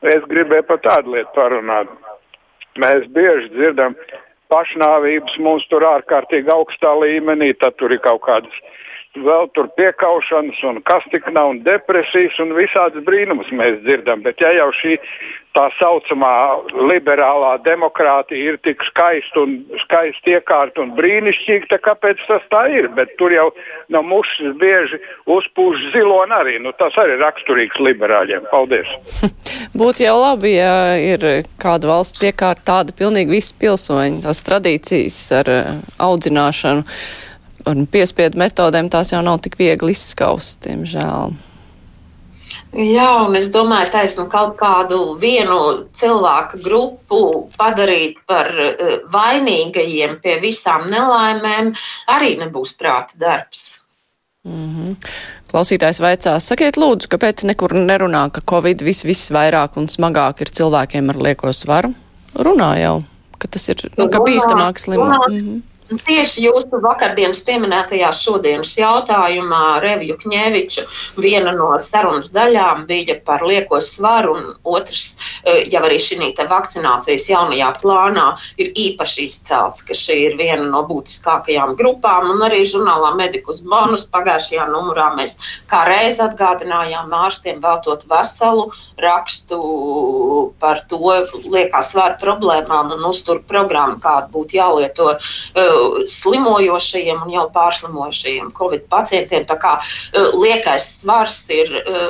Es 0.01 0.23
gribēju 0.31 0.63
par 0.67 0.79
tādu 0.83 1.13
lietu 1.15 1.29
parunāt. 1.35 1.87
Mēs 2.75 3.05
bieži 3.15 3.49
dzirdam 3.53 3.95
pašnāvības 4.49 5.37
mums 5.39 5.67
tur 5.69 5.85
ārkārtīgi 5.87 6.49
augstā 6.49 6.91
līmenī, 6.99 7.53
tad 7.59 7.75
tur 7.75 7.91
ir 7.91 7.99
kaut 7.99 8.21
kādas 8.21 8.57
vēl 9.21 9.47
tur 9.53 9.69
piekaušanas, 9.77 10.59
un 10.65 10.81
kas 10.87 11.05
tik 11.11 11.27
nav, 11.33 11.53
un 11.53 11.61
depresijas, 11.65 12.39
un 12.41 12.55
visādas 12.57 13.05
brīnumus 13.05 13.51
mēs 13.53 13.79
dzirdam. 13.85 14.23
Bet 14.25 14.41
ja 14.41 14.53
jau 14.57 14.71
šī 14.79 14.97
tā 15.53 15.67
saucamā 15.77 16.33
liberālā 16.89 17.51
demokrātija 17.61 18.53
ir 18.53 18.55
tik 18.65 18.81
skaista 18.87 19.43
un 19.43 19.59
skaisti 19.83 20.33
iekārta 20.33 20.81
un 20.81 20.95
brīnišķīga, 20.97 21.69
tad 21.69 21.83
kāpēc 21.85 22.23
tas 22.25 22.47
tā 22.49 22.63
ir? 22.73 22.89
Bet 22.97 23.13
tur 23.19 23.35
jau 23.35 23.51
no 23.93 24.01
mušas 24.07 24.55
bieži 24.61 24.97
uzpūš 25.29 25.91
ziloni 25.93 26.33
arī. 26.39 26.55
Nu, 26.63 26.73
tas 26.79 26.97
arī 26.97 27.19
ir 27.19 27.21
raksturīgs 27.21 27.81
liberāļiem. 27.85 28.47
Paldies! 28.49 28.89
Būtu 29.79 30.07
jau 30.07 30.15
labi, 30.17 30.55
ja 30.57 30.95
ir 30.97 31.45
kāda 31.61 31.91
valsts 31.91 32.25
iekārta 32.25 32.65
tāda 32.71 32.97
pilnīgi 32.97 33.37
visi 33.37 33.53
pilsoņi, 33.61 34.23
tās 34.25 34.41
tradīcijas 34.47 35.21
ar 35.43 35.53
uh, 35.53 35.77
audzināšanu 36.01 36.87
un 37.69 37.87
piespiedu 37.87 38.39
metodēm 38.41 38.89
tās 38.89 39.13
jau 39.13 39.21
nav 39.25 39.41
tik 39.43 39.57
viegli 39.59 39.95
izskaust, 39.95 40.61
diemžēl. 40.67 41.33
Jā, 42.73 43.09
un 43.27 43.35
es 43.37 43.51
domāju, 43.53 43.91
taisnu 43.93 44.25
kaut 44.31 44.55
kādu 44.57 44.97
vienu 45.21 45.85
cilvēku 45.93 46.57
grupu 46.63 47.21
padarīt 47.57 48.17
par 48.29 48.49
uh, 48.49 48.95
vainīgajiem 49.13 50.17
pie 50.23 50.39
visām 50.41 50.87
nelaimēm 50.89 51.69
arī 52.09 52.33
nebūs 52.41 52.73
prāta 52.79 53.19
darbs. 53.21 53.83
Mm 54.43 54.69
-hmm. 54.75 54.95
Klausītājs 55.51 56.01
vaicās, 56.01 56.47
sakiet 56.49 56.77
lūdzu, 56.77 57.07
kāpēc 57.13 57.45
nekur 57.45 57.73
nerunā, 57.73 58.29
ka 58.33 58.41
Covid 58.41 58.81
vis, 58.81 59.03
viss 59.05 59.31
vairāk 59.31 59.77
un 59.77 59.87
smagāk 59.87 60.41
ir 60.41 60.49
cilvēkiem 60.49 61.09
ar 61.09 61.17
lieko 61.17 61.53
svaru? 61.53 61.93
Runā 62.35 62.71
jau, 62.81 63.03
ka 63.37 63.47
tas 63.47 63.69
ir, 63.69 63.85
nu, 63.97 64.09
ka 64.09 64.19
bīstamāk 64.19 64.81
slimāk. 64.81 65.29
Mm 65.29 65.39
-hmm. 65.39 65.61
Tieši 66.01 66.45
jūsu 66.47 66.79
vakardienas 66.81 67.41
pieminētajā 67.45 68.09
šodienas 68.15 68.71
jautājumā 68.79 69.79
Reviju 69.83 70.15
Kņēviču 70.21 70.85
viena 71.21 71.53
no 71.55 71.69
sarunas 71.83 72.31
daļām 72.33 72.85
bija 72.89 73.19
par 73.25 73.43
lieko 73.45 73.79
svaru, 73.83 74.35
un 74.37 74.55
otrs, 74.63 75.17
eh, 75.43 75.65
jau 75.69 75.83
arī 75.83 75.99
šī 76.01 76.31
vakcinācijas 76.49 77.27
jaunajā 77.29 77.69
plānā 77.81 78.25
ir 78.57 78.71
īpaši 78.71 79.25
izcelts, 79.27 79.83
ka 79.85 79.93
šī 79.93 80.17
ir 80.31 80.37
viena 80.37 80.69
no 80.69 80.83
būtiskākajām 80.87 81.75
grupām, 81.75 82.31
un 82.31 82.39
arī 82.47 82.63
žurnālā 82.63 83.15
Medikus 83.17 83.61
bonus 83.61 84.05
pagājušajā 84.05 84.67
numurā 84.71 85.15
mēs 85.17 85.37
kā 85.67 85.83
reiz 85.85 86.19
atgādinājām 86.19 87.11
ārstiem 87.11 87.61
veltot 87.61 88.05
veselu 88.09 88.71
rakstu 88.97 90.53
par 90.59 90.79
to 90.89 90.97
liekā 90.97 91.81
svara 91.81 92.17
problēmām 92.21 92.93
un 92.95 93.05
uzturu 93.09 93.43
programmu, 93.47 93.99
kāda 93.99 94.29
būtu 94.31 94.57
jālieto 94.57 95.11
uh, 95.13 95.82
slimojošajiem 96.09 97.21
un 97.25 97.35
jau 97.35 97.45
pārslimojošajiem 97.53 98.51
Covid 98.57 98.87
pacientiem. 98.91 99.45
Tā 99.49 99.59
kā 99.61 99.77
e, 99.79 100.25
liekais 100.33 100.89
svars 101.01 101.39
ir 101.53 101.71
e, 101.81 102.01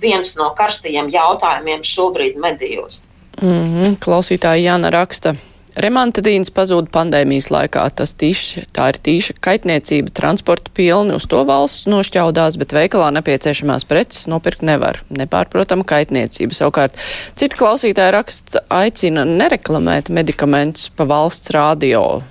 viens 0.00 0.34
no 0.38 0.52
karstajiem 0.58 1.10
jautājumiem 1.14 1.84
šobrīd 1.86 2.40
medijos. 2.40 3.06
Mm 3.42 3.50
-hmm. 3.50 4.00
Klausītāja 4.00 4.62
Jāna 4.70 4.90
raksta. 4.90 5.36
Remantadīns 5.76 6.48
pazūd 6.56 6.86
pandēmijas 6.88 7.50
laikā. 7.52 7.82
Tas 7.98 8.14
tīši, 8.16 8.62
tā 8.72 8.86
ir 8.88 8.98
tīša 9.08 9.34
kaitniecība, 9.44 10.08
transporta 10.16 10.72
pilni, 10.72 11.12
uz 11.18 11.26
to 11.28 11.42
valsts 11.44 11.84
nošķaudās, 11.92 12.56
bet 12.56 12.72
veikalā 12.72 13.10
nepieciešamās 13.18 13.84
preces 13.84 14.24
nopirkt 14.26 14.64
nevar. 14.64 15.02
Nepārprotama 15.12 15.84
kaitniecība. 15.84 16.56
Savukārt, 16.56 16.96
citi 17.36 17.60
klausītāji 17.60 18.14
raksta 18.16 18.64
aicina 18.72 19.26
nereklamēt 19.28 20.08
medikamentus 20.08 20.88
pa 20.96 21.04
valsts 21.04 21.52
rādio. 21.52 22.22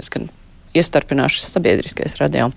Es 0.00 0.12
gan 0.12 0.28
iestarpināšu 0.76 1.40
sabiedriskais 1.44 2.16
radio. 2.20 2.50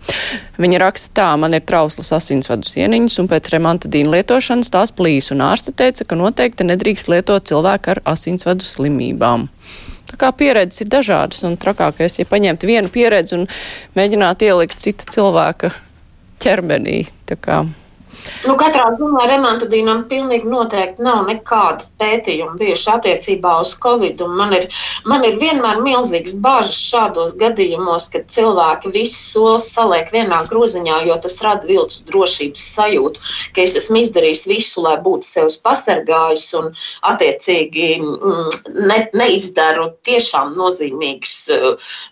Viņa 0.59 0.81
raksta 0.83 1.13
tā, 1.21 1.27
man 1.39 1.55
ir 1.55 1.63
trauslas 1.67 2.11
asinsvadu 2.15 2.67
sieniņas, 2.67 3.19
un 3.21 3.29
pēc 3.31 3.51
remantadīna 3.53 4.17
lietošanas 4.17 4.71
tās 4.73 4.93
plīs, 4.95 5.31
un 5.35 5.43
ārste 5.45 5.71
teica, 5.75 6.07
ka 6.07 6.19
noteikti 6.19 6.67
nedrīkst 6.67 7.11
lietot 7.11 7.47
cilvēku 7.49 7.95
ar 7.95 8.03
asinsvadu 8.09 8.67
slimībām. 8.67 9.47
Tā 10.09 10.17
kā 10.19 10.31
pieredzes 10.35 10.83
ir 10.83 10.89
dažādas, 10.91 11.43
un 11.47 11.57
trakākais, 11.61 12.17
ja 12.19 12.27
paņemt 12.27 12.65
vienu 12.65 12.89
pieredzi 12.91 13.37
un 13.37 13.45
mēģināt 13.97 14.43
ielikt 14.47 14.81
cita 14.81 15.05
cilvēka 15.13 15.71
ķermenī. 16.41 17.03
Tā 17.29 17.37
kā 17.39 17.61
Nu, 18.47 18.53
katrā 18.59 18.85
ziņā 18.95 19.25
remantadīnam 19.29 20.05
pilnīgi 20.09 20.47
noteikti 20.49 21.03
nav 21.03 21.25
nekādas 21.27 21.89
pētījuma 21.99 22.55
bijuši 22.59 22.87
attiecībā 22.93 23.55
uz 23.63 23.73
Covid. 23.83 24.21
Man 24.39 24.53
ir, 24.55 24.67
man 25.11 25.25
ir 25.27 25.37
vienmēr 25.41 25.81
milzīgs 25.83 26.37
bažas 26.43 26.77
šādos 26.89 27.35
gadījumos, 27.39 28.07
kad 28.13 28.29
cilvēki 28.31 28.93
visas 28.95 29.33
solis 29.33 29.67
saliek 29.73 30.11
vienā 30.15 30.41
groziņā, 30.51 31.01
jo 31.09 31.17
tas 31.23 31.35
rada 31.45 31.67
viltus 31.69 32.03
drošības 32.09 32.65
sajūtu, 32.75 33.25
ka 33.55 33.65
es 33.65 33.75
esmu 33.81 34.03
izdarījis 34.03 34.45
visu, 34.49 34.85
lai 34.85 34.95
būtu 35.03 35.27
sevis 35.27 35.59
pasargājis 35.65 36.47
un 36.59 36.71
attiecīgi 37.11 37.89
mm, 37.99 38.61
ne, 38.89 38.99
neizdaru 39.19 39.89
tiešām 40.07 40.55
nozīmīgas, 40.59 41.35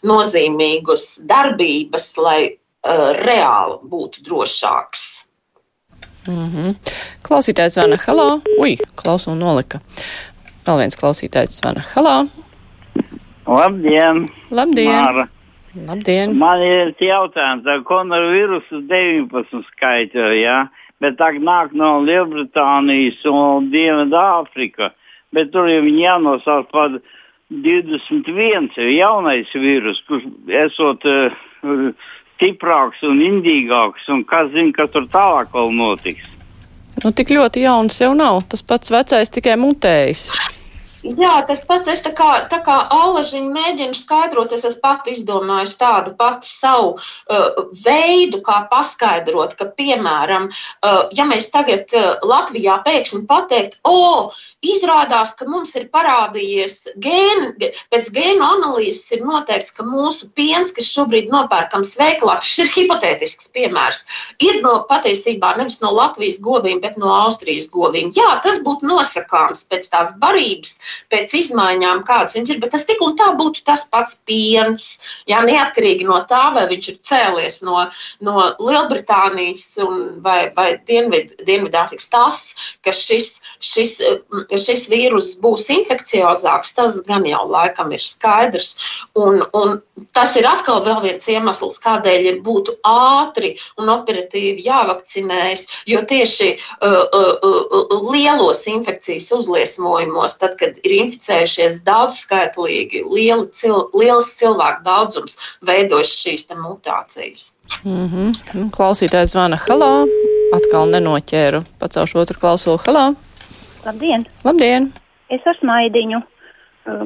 nozīmīgas 0.08 1.08
darbības, 1.32 2.12
lai 2.20 2.42
uh, 2.50 3.16
reāli 3.24 3.80
būtu 3.88 4.28
drošāks. 4.28 5.08
Mm 6.28 6.50
-hmm. 6.54 6.76
Klausītājs 7.28 7.78
zvana 7.78 7.98
halā. 8.08 8.42
Ui, 8.60 8.78
klausu 8.96 9.32
un 9.32 9.40
nolika. 9.40 9.80
Vēl 10.68 10.78
viens 10.78 10.96
klausītājs 11.00 11.60
zvana 11.60 11.84
halā. 11.94 12.28
Labdien! 13.48 14.30
Labdien! 14.52 15.04
Māra. 15.04 15.28
Labdien! 15.88 16.34
Man 16.38 16.62
ir 16.62 16.94
jautājums, 17.00 17.66
ar 17.66 17.84
koronavirusu 17.88 18.82
19 18.90 19.64
skaita, 19.72 20.34
jā, 20.36 20.68
bet 21.00 21.18
tā 21.20 21.32
nāk 21.40 21.72
no 21.72 22.00
Lielbritānijas 22.04 23.24
un 23.30 23.70
Dienvidāfrika, 23.72 24.92
bet 25.32 25.52
tur 25.52 25.70
jau 25.70 25.82
viņi 25.86 26.04
jānosauc 26.04 26.72
par 26.72 27.00
21 27.50 28.76
jaunais 28.98 29.54
vīrus, 29.56 30.02
kurš 30.08 30.26
esot 30.66 31.06
uh, 31.08 31.94
stiprāks 32.38 33.04
un 33.04 33.20
indīgāks, 33.26 34.08
un 34.14 34.24
kas 34.30 34.54
zina, 34.54 34.74
kas 34.78 34.94
tur 34.94 35.10
tālāk 35.12 35.52
vēl 35.54 35.74
notiks. 35.76 36.34
Nu, 37.04 37.12
tik 37.14 37.30
ļoti 37.34 37.62
jauns 37.62 38.00
jau 38.02 38.14
nav. 38.18 38.42
Tas 38.50 38.64
pats 38.66 38.90
vecais 38.94 39.30
tikai 39.34 39.58
mutējis. 39.62 40.30
Jā, 41.16 41.38
tas 41.48 41.62
pats. 41.64 41.88
Es 41.88 42.02
tā 42.04 42.12
kā, 42.16 42.28
tā 42.52 42.58
kā 42.66 42.76
alažiņu 42.92 43.52
mēģinu 43.54 43.96
skaidrot, 43.96 44.52
es 44.56 44.66
esmu 44.68 44.82
pat 44.84 45.06
izdomājis 45.08 45.78
tādu 45.80 46.14
pati 46.20 46.50
savu 46.50 46.96
uh, 46.98 47.62
veidu, 47.86 48.42
kā 48.44 48.64
paskaidrot, 48.72 49.56
ka, 49.60 49.70
piemēram, 49.78 50.50
uh, 50.50 51.06
ja 51.16 51.28
mēs 51.30 51.48
tagad 51.54 51.94
uh, 51.96 52.18
Latvijā 52.28 52.80
pēkšņi 52.84 53.22
pateikt, 53.30 53.78
o, 53.88 54.34
izrādās, 54.66 55.32
ka 55.38 55.48
mums 55.48 55.76
ir 55.80 55.88
parādījies 55.94 56.76
gēni, 57.04 57.72
pēc 57.94 58.12
gēnu 58.16 58.44
analīzes 58.48 59.16
ir 59.16 59.24
noteikts, 59.28 59.72
ka 59.78 59.88
mūsu 59.88 60.32
piens, 60.36 60.74
kas 60.76 60.92
šobrīd 60.92 61.32
nopērkams 61.32 61.96
veikalā, 62.00 62.40
tas 62.44 62.52
ir 62.66 62.74
hipotētisks 62.74 63.54
piemērs, 63.56 64.04
ir 64.44 64.60
no 64.66 64.82
patiesībā 64.90 65.56
nevis 65.62 65.80
no 65.86 65.94
Latvijas 65.96 66.42
govīm, 66.44 66.82
bet 66.84 67.00
no 67.00 67.14
Austrijas 67.22 67.70
govīm. 67.72 68.12
Jā, 68.18 68.40
tas 68.44 68.60
būtu 68.66 68.90
nosakāms 68.90 69.68
pēc 69.72 69.92
tās 69.94 70.16
barības 70.20 70.78
pēc 71.12 71.36
izmaiņām, 71.42 72.04
kādas 72.08 72.38
viņas 72.38 72.54
ir, 72.54 72.62
bet 72.64 72.74
tas 72.76 72.86
tik 72.88 73.02
un 73.06 73.16
tā 73.20 73.30
būtu 73.38 73.64
tas 73.68 73.86
pats 73.92 74.18
piens. 74.28 74.90
Jā, 75.30 75.42
neatkarīgi 75.46 76.08
no 76.08 76.20
tā, 76.30 76.48
vai 76.56 76.68
viņš 76.72 76.90
ir 76.92 77.00
cēlies 77.10 77.62
no, 77.68 77.86
no 78.24 78.48
Lielbritānijas 78.60 79.66
vai, 80.24 80.40
vai 80.56 80.70
Dienvidāfrikas, 80.88 82.10
tas, 82.14 82.40
ka 82.86 82.94
šis, 82.96 83.38
šis, 83.64 83.98
šis 84.54 84.88
vīrus 84.92 85.34
būs 85.42 85.70
infekciozāks, 85.74 86.74
tas 86.78 87.00
gan 87.08 87.26
jau 87.28 87.44
laikam 87.50 87.94
ir 87.96 88.04
skaidrs. 88.04 88.76
Un, 89.18 89.42
un 89.58 89.80
tas 90.16 90.36
ir 90.40 90.48
atkal 90.50 90.84
vēl 90.86 91.02
viens 91.04 91.30
iemesls, 91.32 91.80
kādēļ 91.84 92.30
ir 92.32 92.40
būtu 92.46 92.78
ātri 92.88 93.56
un 93.80 93.92
operatīvi 93.94 94.66
jāvakcinējas, 94.68 95.66
jo 95.90 96.04
tieši 96.08 96.50
uh, 96.58 97.04
uh, 97.06 97.34
uh, 97.42 97.96
lielos 98.12 98.64
infekcijas 98.70 99.30
uzliesmojumos, 99.38 100.38
tad, 100.42 100.58
kad 100.60 100.78
ir 100.88 100.96
inficējušies 101.02 101.82
daudzskaitlīgi, 101.88 103.04
lieli 103.12 103.48
cil, 103.58 103.88
liels 103.98 104.32
cilvēku 104.40 104.84
daudzums, 104.88 105.38
veidojas 105.68 106.16
šīs 106.18 106.48
mutācijas. 106.56 107.52
Mm 107.84 108.08
-hmm. 108.08 108.70
Klausītājs 108.76 109.36
zvana 109.36 109.60
halā, 109.68 110.08
atkal 110.56 110.88
nenoķēru, 110.96 111.64
pacelšu 111.80 112.24
otru 112.24 112.40
klausulu 112.40 112.80
halā. 112.88 113.14
Labdien! 113.86 114.26
Labdien! 114.44 114.92
Es 115.30 115.44
esmu 115.46 115.68
Maidiņu. 115.70 116.22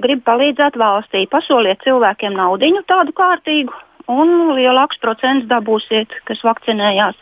Gribu 0.01 0.21
palīdzēt 0.29 0.77
valstī. 0.77 1.25
Pasoliet 1.29 1.81
cilvēkiem 1.85 2.35
naudiņu 2.37 2.83
tādu 2.89 3.13
kārtīgu, 3.17 3.73
un 4.07 4.53
lielāks 4.57 4.99
procents 5.01 5.47
dabūsiet, 5.49 6.13
kas 6.29 6.43
vakcinējās. 6.45 7.17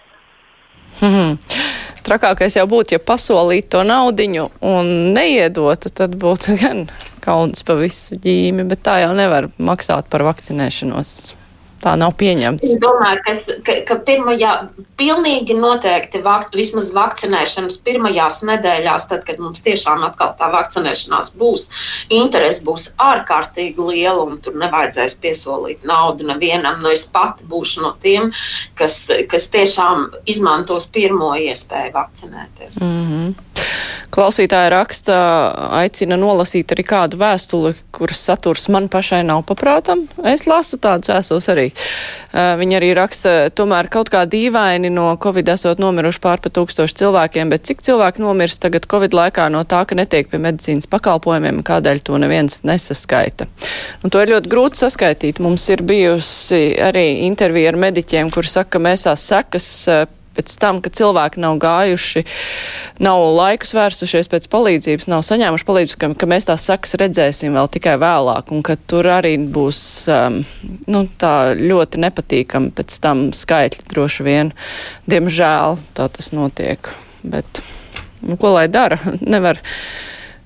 Mm 1.02 1.14
-hmm 1.14 1.78
trakākais 2.10 2.58
jau 2.58 2.66
būtu, 2.70 2.96
ja 2.98 3.02
pasolītu 3.04 3.76
to 3.76 3.84
naudiņu 3.88 4.46
un 4.66 4.92
neiedotu, 5.16 5.92
tad 5.94 6.16
būtu 6.20 6.56
gan 6.62 6.88
kauns 7.24 7.66
pa 7.68 7.78
visu 7.80 8.20
ģīmi, 8.24 8.66
bet 8.70 8.84
tā 8.86 9.00
jau 9.04 9.14
nevar 9.18 9.50
maksāt 9.58 10.10
par 10.12 10.26
vakcinēšanos 10.30 11.16
tā 11.84 11.96
nav 12.00 12.16
pieņemts. 12.20 12.66
Es 12.66 12.80
domāju, 12.82 13.22
ka, 13.26 13.36
ka, 13.66 13.76
ka 13.88 13.98
pirmajā, 14.08 14.54
pilnīgi 15.00 15.56
noteikti 15.58 16.22
vak, 16.26 16.50
vismaz 16.56 16.92
vakcinēšanas 16.96 17.80
pirmajās 17.86 18.42
nedēļās, 18.48 19.08
tad, 19.12 19.24
kad 19.28 19.42
mums 19.42 19.64
tiešām 19.66 20.04
atkal 20.08 20.36
tā 20.40 20.50
vakcinēšanās 20.54 21.34
būs, 21.40 21.68
interese 22.14 22.64
būs 22.68 22.90
ārkārtīgi 23.00 23.90
liela 23.92 24.26
un 24.28 24.40
tur 24.44 24.58
nevajadzēs 24.60 25.18
piesolīt 25.24 25.88
naudu 25.88 26.28
nevienam. 26.30 26.82
Nu, 26.84 26.92
es 26.94 27.08
pati 27.12 27.48
būšu 27.50 27.86
no 27.86 27.94
tiem, 28.04 28.32
kas, 28.80 29.02
kas 29.32 29.50
tiešām 29.54 30.10
izmantos 30.30 30.90
pirmo 30.92 31.34
iespēju 31.40 31.96
vakcinēties. 31.96 32.82
Mm 32.84 33.06
-hmm. 33.10 33.34
Klausītāja 34.10 34.72
raksta, 34.74 35.16
aicina 35.78 36.18
nolasīt 36.18 36.72
arī 36.74 36.84
kādu 36.84 37.20
vēstuli, 37.22 37.76
kuras 37.94 38.24
saturs 38.26 38.66
man 38.70 38.90
pašai 38.90 39.22
nav 39.24 39.44
paprātam. 39.46 40.08
Es 40.26 40.48
lasu 40.50 40.80
tādus 40.82 41.12
vēstules 41.12 41.50
arī 41.54 41.69
arī. 41.70 42.58
Viņi 42.60 42.78
arī 42.78 42.92
raksta, 42.94 43.50
tomēr 43.56 43.90
kaut 43.90 44.10
kā 44.10 44.26
dīvaini 44.30 44.92
no 44.94 45.18
Covid 45.18 45.50
esot 45.50 45.80
nomiruši 45.80 46.20
pār 46.22 46.40
pa 46.40 46.50
tūkstoši 46.50 46.96
cilvēkiem, 46.96 47.50
bet 47.50 47.66
cik 47.66 47.82
cilvēki 47.82 48.22
nomirst 48.22 48.62
tagad 48.62 48.86
Covid 48.86 49.14
laikā 49.14 49.50
no 49.50 49.64
tā, 49.64 49.86
ka 49.86 49.96
netiek 49.96 50.30
pie 50.30 50.38
medicīnas 50.38 50.88
pakalpojumiem, 50.90 51.64
kādēļ 51.66 52.04
to 52.06 52.20
neviens 52.22 52.62
nesaskaita. 52.64 53.48
Un 54.04 54.14
to 54.14 54.22
ir 54.22 54.36
ļoti 54.36 54.52
grūti 54.52 54.84
saskaitīt. 54.84 55.42
Mums 55.42 55.66
ir 55.70 55.82
bijusi 55.82 56.78
arī 56.78 57.26
intervija 57.26 57.74
ar 57.74 57.80
mediķiem, 57.82 58.30
kur 58.30 58.46
saka, 58.46 58.78
ka 58.78 58.84
mēs 58.84 59.08
tās 59.08 59.26
sekas 59.26 59.68
pēc 60.38 60.56
tam, 60.62 60.80
ka 60.84 60.92
cilvēki 60.94 61.42
nav 61.44 61.58
gājuši, 61.62 62.24
nav 63.04 63.24
laikus 63.36 63.74
vērsušies 63.76 64.30
pēc 64.32 64.48
palīdzības, 64.52 65.10
nav 65.12 65.24
saņēmuši 65.28 65.68
palīdzību, 65.68 66.00
ka, 66.02 66.12
ka 66.22 66.30
mēs 66.30 66.50
tās 66.50 66.68
sakas 66.70 66.96
redzēsim 67.02 67.56
vēl 67.58 67.72
tikai 67.74 67.98
vēlāk, 68.02 68.54
un 68.56 68.64
ka 68.66 68.78
tur 68.90 69.10
arī 69.20 69.36
būs 69.40 69.82
um, 70.14 70.42
nu, 70.92 71.04
tā 71.22 71.34
ļoti 71.60 72.04
nepatīkami 72.06 72.74
pēc 72.78 73.00
tam 73.04 73.30
skaitļi 73.36 73.90
droši 73.90 74.28
vien. 74.28 74.54
Diemžēl 75.10 75.80
tā 75.98 76.08
tas 76.14 76.32
notiek. 76.36 76.94
Bet, 77.24 77.64
nu, 78.24 78.38
ko 78.40 78.56
lai 78.56 78.68
dara? 78.72 79.02
Nevar 79.34 79.60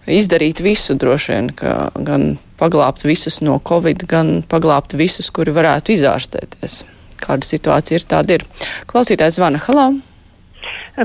izdarīt 0.10 0.64
visu 0.64 0.98
droši 1.00 1.36
vien, 1.36 1.54
gan 1.54 2.34
paglābt 2.60 3.06
visus 3.08 3.42
no 3.44 3.60
covid, 3.64 4.08
gan 4.10 4.42
paglābt 4.50 4.98
visus, 5.00 5.30
kuri 5.34 5.54
varētu 5.56 5.96
izārstēties 5.96 6.84
kāda 7.24 7.48
situācija 7.48 8.00
ir, 8.00 8.08
tāda 8.14 8.40
ir. 8.40 8.48
Klausītājs 8.92 9.40
zvana 9.40 9.62
halā. 9.66 9.92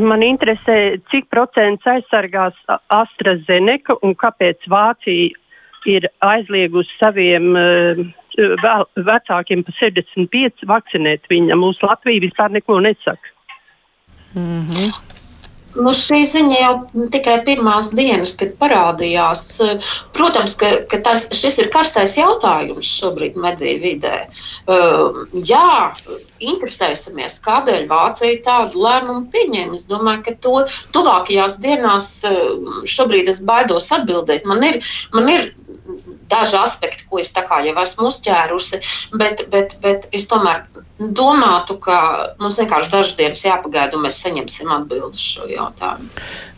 Man 0.05 0.23
interesē, 0.23 0.99
cik 1.11 1.31
procents 1.33 1.87
aizsargās 1.89 2.57
AstraZeneca 2.93 3.97
un 4.05 4.15
kāpēc 4.19 4.69
Vācija 4.69 5.33
ir 5.89 6.09
aizliegusi 6.21 6.93
saviem 6.99 7.55
uh, 7.57 8.03
vecākiem 9.09 9.65
pa 9.65 9.75
65 9.81 10.67
vakcinēt 10.69 11.27
viņam. 11.31 11.65
Mūsu 11.65 11.89
Latvija 11.89 12.27
vispār 12.27 12.53
neko 12.55 12.81
nesaka. 12.85 13.35
Mm 14.35 14.67
-hmm. 14.69 15.08
Nu, 15.79 15.93
šī 15.95 16.23
ziņa 16.27 16.59
jau 16.59 16.73
tikai 17.13 17.37
pirmās 17.47 17.93
dienas, 17.95 18.35
kad 18.39 18.57
parādījās. 18.61 19.43
Protams, 20.17 20.57
ka, 20.59 20.71
ka 20.91 21.01
tas, 21.07 21.27
šis 21.35 21.61
ir 21.63 21.71
karstais 21.75 22.17
jautājums 22.19 22.89
šobrīd 22.99 23.39
mediju 23.39 23.83
vidē. 23.85 24.17
Uh, 24.67 25.23
jā, 25.47 25.93
interesēsimies, 26.43 27.39
kādēļ 27.45 27.87
Vācija 27.91 28.43
tādu 28.47 28.83
lēmumu 28.85 29.29
pieņēma. 29.35 29.79
Es 29.79 29.87
domāju, 29.91 30.25
ka 30.27 30.37
to 30.47 30.57
tuvākajās 30.97 31.61
dienās 31.63 32.11
uh, 32.27 32.83
šobrīd 32.89 33.31
es 33.31 33.43
baidos 33.47 33.91
atbildēt. 33.95 34.49
Man 34.49 34.67
ir, 34.67 34.83
man 35.15 35.31
ir 35.33 35.51
daži 36.29 36.59
aspekti, 36.61 37.07
ko 37.09 37.23
es 37.23 37.33
jau 37.33 37.79
esmu 37.83 38.11
uzķērusi, 38.11 38.83
bet, 39.15 39.47
bet, 39.53 39.79
bet 39.85 40.09
es 40.13 40.27
tomēr 40.29 40.67
domātu, 40.99 41.77
ka 41.79 41.99
mums 42.43 42.59
vienkārši 42.59 42.91
dažas 42.91 43.17
dienas 43.19 43.45
jāpagaida, 43.45 43.95
un 43.97 44.05
mēs 44.07 44.19
saņemsim 44.25 44.71
atbildi 44.75 45.15
uz 45.15 45.23
šo 45.23 45.47
jautājumu. 45.51 46.11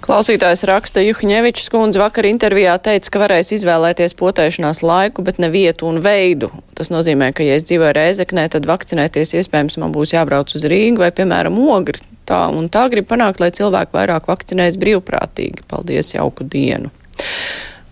Klausītājs 0.04 0.64
raksta, 0.68 1.02
Juhņevičs 1.04 1.68
kundze 1.72 2.00
vakar 2.00 2.28
intervijā 2.30 2.78
teica, 2.82 3.12
ka 3.12 3.22
varēs 3.22 3.52
izvēlēties 3.58 4.16
potēšanās 4.16 4.80
laiku, 4.86 5.24
bet 5.26 5.38
ne 5.42 5.52
vietu 5.52 5.90
un 5.90 6.00
veidu. 6.04 6.48
Tas 6.78 6.88
nozīmē, 6.92 7.32
ka, 7.36 7.44
ja 7.44 7.58
es 7.60 7.68
dzīvoju 7.68 7.92
Reizeknē, 7.98 8.48
tad 8.52 8.68
vakcinēties 8.70 9.36
iespējams 9.42 9.76
man 9.82 9.92
būs 9.96 10.16
jābrauc 10.16 10.56
uz 10.56 10.64
Rīgu 10.64 11.04
vai, 11.04 11.12
piemēram, 11.12 11.60
Ogri. 11.70 12.00
Tā 12.30 12.44
un 12.54 12.70
tā 12.72 12.86
grib 12.92 13.08
panākt, 13.10 13.42
lai 13.42 13.50
cilvēki 13.52 13.96
vairāk 13.96 14.28
vakcinējas 14.30 14.78
brīvprātīgi. 14.80 15.66
Paldies, 15.68 16.14
jauku 16.14 16.46
dienu! 16.46 16.92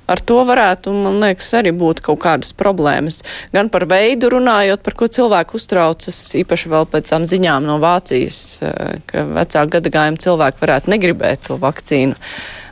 Ar 0.09 0.23
to 0.25 0.41
varētu, 0.49 0.93
man 1.05 1.21
liekas, 1.23 1.51
arī 1.59 1.73
būt 1.77 2.03
kaut 2.07 2.21
kādas 2.25 2.55
problēmas. 2.57 3.21
Gan 3.55 3.71
par 3.73 3.87
veidu 3.91 4.33
runājot, 4.35 4.83
par 4.85 4.97
ko 4.99 5.09
cilvēku 5.19 5.59
uztraucas, 5.61 6.19
īpaši 6.41 6.73
vēl 6.73 6.89
pēc 6.91 7.13
tam 7.13 7.29
ziņām 7.29 7.69
no 7.69 7.79
Vācijas, 7.83 8.41
eh, 8.63 8.99
ka 9.07 9.27
vecāku 9.39 9.77
gadagājumu 9.79 10.23
cilvēki 10.25 10.65
varētu 10.65 10.95
negribēt 10.95 11.49
to 11.49 11.59
vakcīnu, 11.61 12.17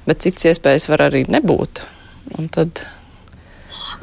bet 0.09 0.25
cits 0.25 0.49
iespējas 0.53 0.88
var 0.92 1.09
arī 1.11 1.27
nebūt. 1.29 1.85
Un 2.38 2.49
tad 2.53 2.83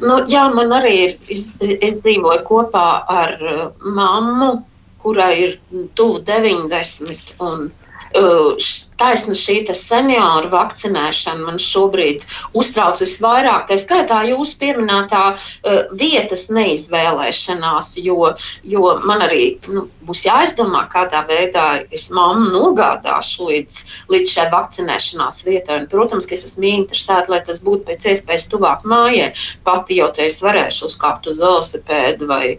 Nu, 0.02 0.18
jā, 0.28 0.48
man 0.54 0.72
arī 0.74 0.94
ir. 1.04 1.12
Es, 1.30 1.46
es 1.60 1.94
dzīvoju 2.02 2.42
kopā 2.48 2.88
ar 3.08 3.34
uh, 3.40 3.60
mammu, 3.80 4.50
kurai 5.02 5.32
ir 5.44 5.56
tuvu 5.94 6.20
90. 6.26 7.34
Un, 7.44 7.68
uh, 8.18 8.50
taisna 9.04 9.36
šī 9.36 9.60
senioru 9.74 10.50
vakcinēšana 10.52 11.44
man 11.48 11.60
šobrīd 11.60 12.24
uztrauc 12.56 13.00
visvairāk. 13.02 13.66
Tā 13.68 13.78
skaitā 13.80 14.22
jūsu 14.30 14.58
pieminētā 14.60 15.22
uh, 15.34 15.80
vietas 15.98 16.46
neizvēlēšanās, 16.54 17.94
jo, 18.04 18.32
jo 18.64 18.94
man 19.04 19.24
arī 19.26 19.44
nu, 19.68 19.86
būs 20.06 20.24
jāizdomā, 20.26 20.86
kādā 20.92 21.24
veidā 21.28 21.66
es 21.94 22.08
mammu 22.14 22.52
nogādāšu 22.54 23.48
līdz, 23.50 23.80
līdz 24.12 24.34
šai 24.36 24.46
vakcinēšanās 24.54 25.42
vietai. 25.48 25.82
Un, 25.82 25.88
protams, 25.92 26.28
ka 26.28 26.36
es 26.36 26.46
esmu 26.48 26.70
interesēta, 26.70 27.32
lai 27.32 27.42
tas 27.46 27.60
būtu 27.64 27.88
pēc 27.88 28.08
iespējas 28.12 28.48
tuvāk 28.52 28.86
mājai. 28.88 29.32
Pati 29.66 29.98
jau 30.00 30.10
te 30.14 30.28
es 30.28 30.40
varēšu 30.44 30.88
uzkāpt 30.88 31.28
uz 31.30 31.40
velosipēdu 31.42 32.28
vai, 32.30 32.56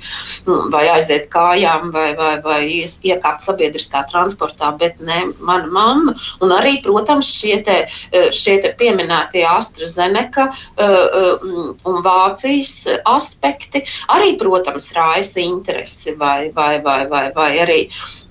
nu, 0.48 0.60
vai 0.74 0.86
aiziet 0.94 1.30
kājām 1.34 1.92
vai, 1.96 2.10
vai, 2.18 2.34
vai 2.46 2.62
iekāpt 2.86 3.46
sabiedriskā 3.46 4.06
transportā, 4.12 4.72
bet 4.80 5.02
ne 5.02 5.24
mana 5.40 5.70
mamma. 5.72 6.16
Un 6.44 6.54
arī, 6.56 6.80
protams, 6.84 7.30
šie, 7.30 7.60
te, 7.66 7.78
e, 8.12 8.26
šie 8.36 8.58
te 8.64 8.74
pieminētie 8.80 9.46
AstraZeneca 9.48 10.48
e, 10.50 10.86
e, 10.86 11.24
un 11.88 12.02
Vācijas 12.06 12.74
aspekti 13.10 13.84
arī, 14.14 14.36
protams, 14.40 14.92
raisa 14.98 15.42
interesi 15.44 16.16
vai, 16.20 16.52
vai, 16.56 16.80
vai, 16.84 17.06
vai, 17.12 17.26
vai 17.36 17.50
arī 17.64 17.80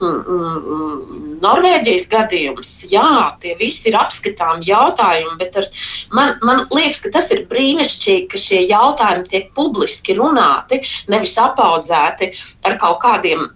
mm, 0.00 1.38
Norvēģijas 1.44 2.08
gadījums. 2.12 2.72
Jā, 2.92 3.34
tie 3.42 3.54
visi 3.60 3.90
ir 3.90 3.98
apskatāmi 4.00 4.68
jautājumi, 4.68 5.36
bet 5.40 5.58
ar, 5.60 5.70
man, 6.14 6.34
man 6.44 6.64
liekas, 6.74 7.02
ka 7.04 7.14
tas 7.18 7.30
ir 7.34 7.44
brīnišķīgi, 7.50 8.28
ka 8.32 8.40
šie 8.40 8.64
jautājumi 8.68 9.28
tiek 9.30 9.50
publiski 9.56 10.16
runāti, 10.18 10.82
nevis 11.12 11.36
apaudzēti 11.40 12.32
ar 12.64 12.78
kaut 12.80 13.02
kādiem 13.04 13.48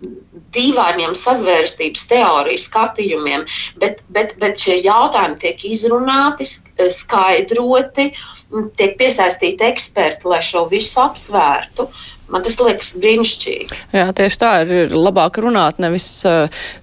dīvainiem 0.55 1.15
sazvērstības 1.19 2.07
teoriju 2.11 2.61
skatījumiem, 2.63 3.45
bet, 3.83 4.01
bet, 4.15 4.28
bet 4.41 4.61
šie 4.61 4.79
jautājumi 4.85 5.39
tiek 5.43 5.65
izrunāti, 5.71 6.47
skaidroti, 6.93 8.11
tiek 8.79 8.95
piesaistīti 9.01 9.67
eksperti, 9.69 10.29
lai 10.31 10.41
šo 10.45 10.67
visu 10.71 11.01
apsvērtu. 11.03 11.89
Man 12.29 12.43
tas 12.45 12.59
liekas 12.61 12.91
brīnišķīgi. 13.01 13.77
Jā, 13.97 14.11
tieši 14.13 14.37
tā 14.41 14.51
ir, 14.61 14.73
ir 14.85 14.91
labāk 14.93 15.39
runāt, 15.41 15.79
nevis, 15.81 16.07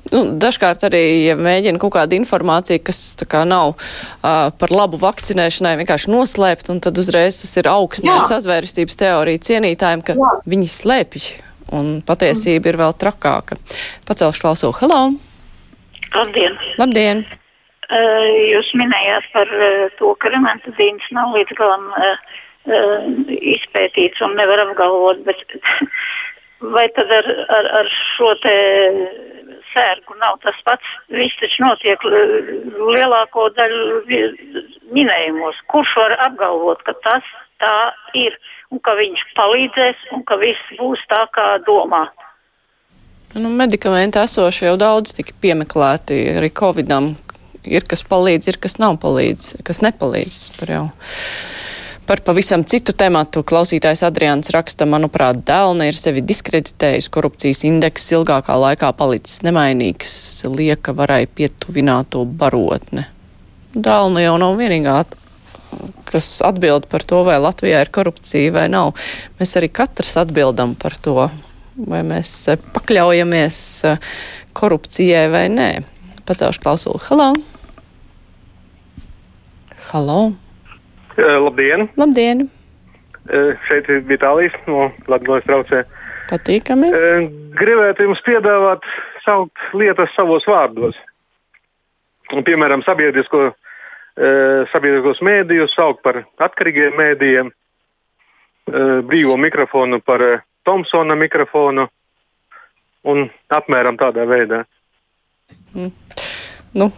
nu, 0.09 0.23
dažkārt 0.41 0.87
arī, 0.87 1.03
ja 1.27 1.35
mēģina 1.37 1.77
kaut 1.81 1.93
kādu 1.99 2.17
informāciju, 2.17 2.81
kas 2.87 3.01
kā 3.29 3.43
nav 3.45 3.75
uh, 3.75 4.49
par 4.57 4.73
labu 4.73 4.97
vakcinēšanai, 5.03 5.75
vienkārši 5.83 6.09
noslēpt, 6.09 6.73
un 6.73 6.81
tad 6.81 6.97
uzreiz 6.97 7.37
tas 7.43 7.53
ir 7.61 7.69
augstnē 7.69 8.17
sazvērstības 8.25 8.97
teorija 9.03 9.45
cienītājiem, 9.51 10.01
ka 10.09 10.17
Jā. 10.17 10.33
viņi 10.49 10.71
slēpj 10.79 11.29
un 11.77 11.99
patiesība 12.05 12.65
mm. 12.65 12.73
ir 12.73 12.81
vēl 12.81 12.97
trakāka. 13.05 13.61
Pacelšu 14.09 14.47
klausu. 14.47 14.73
Hello! 14.81 15.05
Labdien! 16.15 16.57
Labdien! 16.79 17.25
Uh, 17.85 18.25
jūs 18.49 18.71
minējāt 18.79 19.27
par 19.33 19.51
uh, 19.53 19.85
to, 19.99 20.13
ka 20.21 20.31
remontazīnas 20.33 21.05
nav 21.13 21.35
līdz 21.35 21.53
galam 21.59 21.85
uh, 21.93 22.15
uh, 22.71 23.05
izpētīts 23.53 24.23
un 24.25 24.33
nevar 24.39 24.63
apgalvot, 24.63 25.21
bet 25.27 25.43
vai 26.75 26.87
tad 26.97 27.13
ar, 27.19 27.29
ar, 27.59 27.69
ar 27.81 27.91
šo 28.15 28.31
te 28.41 28.55
sērgu 29.75 30.17
nav 30.23 30.39
tas 30.41 30.57
pats? 30.65 30.97
Viss 31.13 31.37
taču 31.43 31.61
notiek 31.61 32.09
lielāko 32.09 33.51
daļu 33.59 34.01
minējumos. 34.95 35.61
Kurš 35.69 35.93
var 35.99 36.17
apgalvot, 36.25 36.81
ka 36.87 36.97
tas 37.05 37.33
tā 37.61 37.77
ir? 38.17 38.39
un 38.75 38.81
ka 38.83 38.95
viņš 38.97 39.23
palīdzēs 39.37 40.07
un 40.15 40.23
ka 40.27 40.37
viss 40.41 40.77
būs 40.79 41.01
tā, 41.11 41.23
kā 41.35 41.47
domā. 41.67 42.05
Nu, 43.35 43.49
medikamenti 43.51 44.21
esoši 44.21 44.69
jau 44.69 44.77
daudz 44.79 45.11
tika 45.17 45.33
piemeklēti 45.43 46.21
arī 46.37 46.53
Covidam. 46.55 47.13
Ir 47.65 47.83
kas 47.89 48.05
palīdz, 48.05 48.47
ir 48.47 48.59
kas 48.61 48.77
nav 48.79 48.99
palīdz, 49.01 49.57
kas 49.65 49.81
nepalīdz. 49.83 50.37
Tur 50.55 50.71
jau 50.71 50.83
par 52.05 52.21
pavisam 52.21 52.61
citu 52.63 52.93
tematu 52.93 53.41
klausītājs 53.43 54.03
Adrians 54.05 54.51
raksta, 54.53 54.85
manuprāt, 54.87 55.41
Dēlne 55.47 55.87
ir 55.89 55.97
sevi 55.97 56.21
diskreditējis, 56.21 57.09
korupcijas 57.11 57.63
indeks 57.65 58.05
ilgākā 58.13 58.55
laikā 58.61 58.91
palicis 58.95 59.41
nemainīgs, 59.43 60.13
lieka 60.45 60.93
varai 60.95 61.25
pietuvināto 61.25 62.21
barotne. 62.29 63.07
Dēlne 63.75 64.23
jau 64.27 64.37
nav 64.39 64.55
vienīgā 64.61 64.99
kas 66.07 66.29
atbild 66.45 66.87
par 66.87 67.03
to, 67.03 67.25
vai 67.27 67.35
Latvijā 67.41 67.81
ir 67.83 67.91
korupcija 67.91 68.53
vai 68.55 68.69
nav. 68.71 68.93
Mēs 69.41 69.57
arī 69.59 69.67
katrs 69.73 70.15
atbildam 70.21 70.77
par 70.79 70.95
to, 71.01 71.27
vai 71.77 72.01
mēs 72.07 72.31
eh, 72.51 72.61
pakļaujamies 72.75 73.57
eh, 73.89 74.13
korupcijai 74.55 75.27
vai 75.31 75.45
nē. 75.51 75.69
Pacelšu 76.25 76.63
klausulu. 76.63 77.01
Halo! 77.09 77.27
Halo! 79.91 80.19
Uh, 81.15 81.35
labdien! 81.45 81.85
Labdien! 81.99 82.47
Šeit 83.65 83.87
ir 83.89 84.03
Vitālijas 84.05 84.53
no 84.69 84.91
Latvijas 85.09 85.45
traucē. 85.47 85.83
Patīkami. 86.29 86.91
Gribētu 87.57 88.05
jums 88.05 88.21
piedāvāt 88.25 88.85
saukt 89.25 89.61
lietas 89.73 90.11
savos 90.13 90.45
vārdos. 90.49 90.97
Piemēram, 92.45 92.83
sabiedrisko 92.85 93.47
sabiedriskos 94.69 95.23
mēdījus 95.25 95.73
saukt 95.73 96.03
par 96.05 96.21
atkarīgiem 96.45 96.93
mēdījiem, 97.01 97.49
brīvo 99.09 99.39
mikrofonu 99.41 99.99
par 100.05 100.21
Thompsona 100.65 101.17
mikrofonu 101.19 101.87
un 103.05 103.27
apmēram 103.53 103.99
tādā 104.01 104.25
veidā. 104.29 104.63
Mm. 105.75 105.91
Nu, 106.75 106.89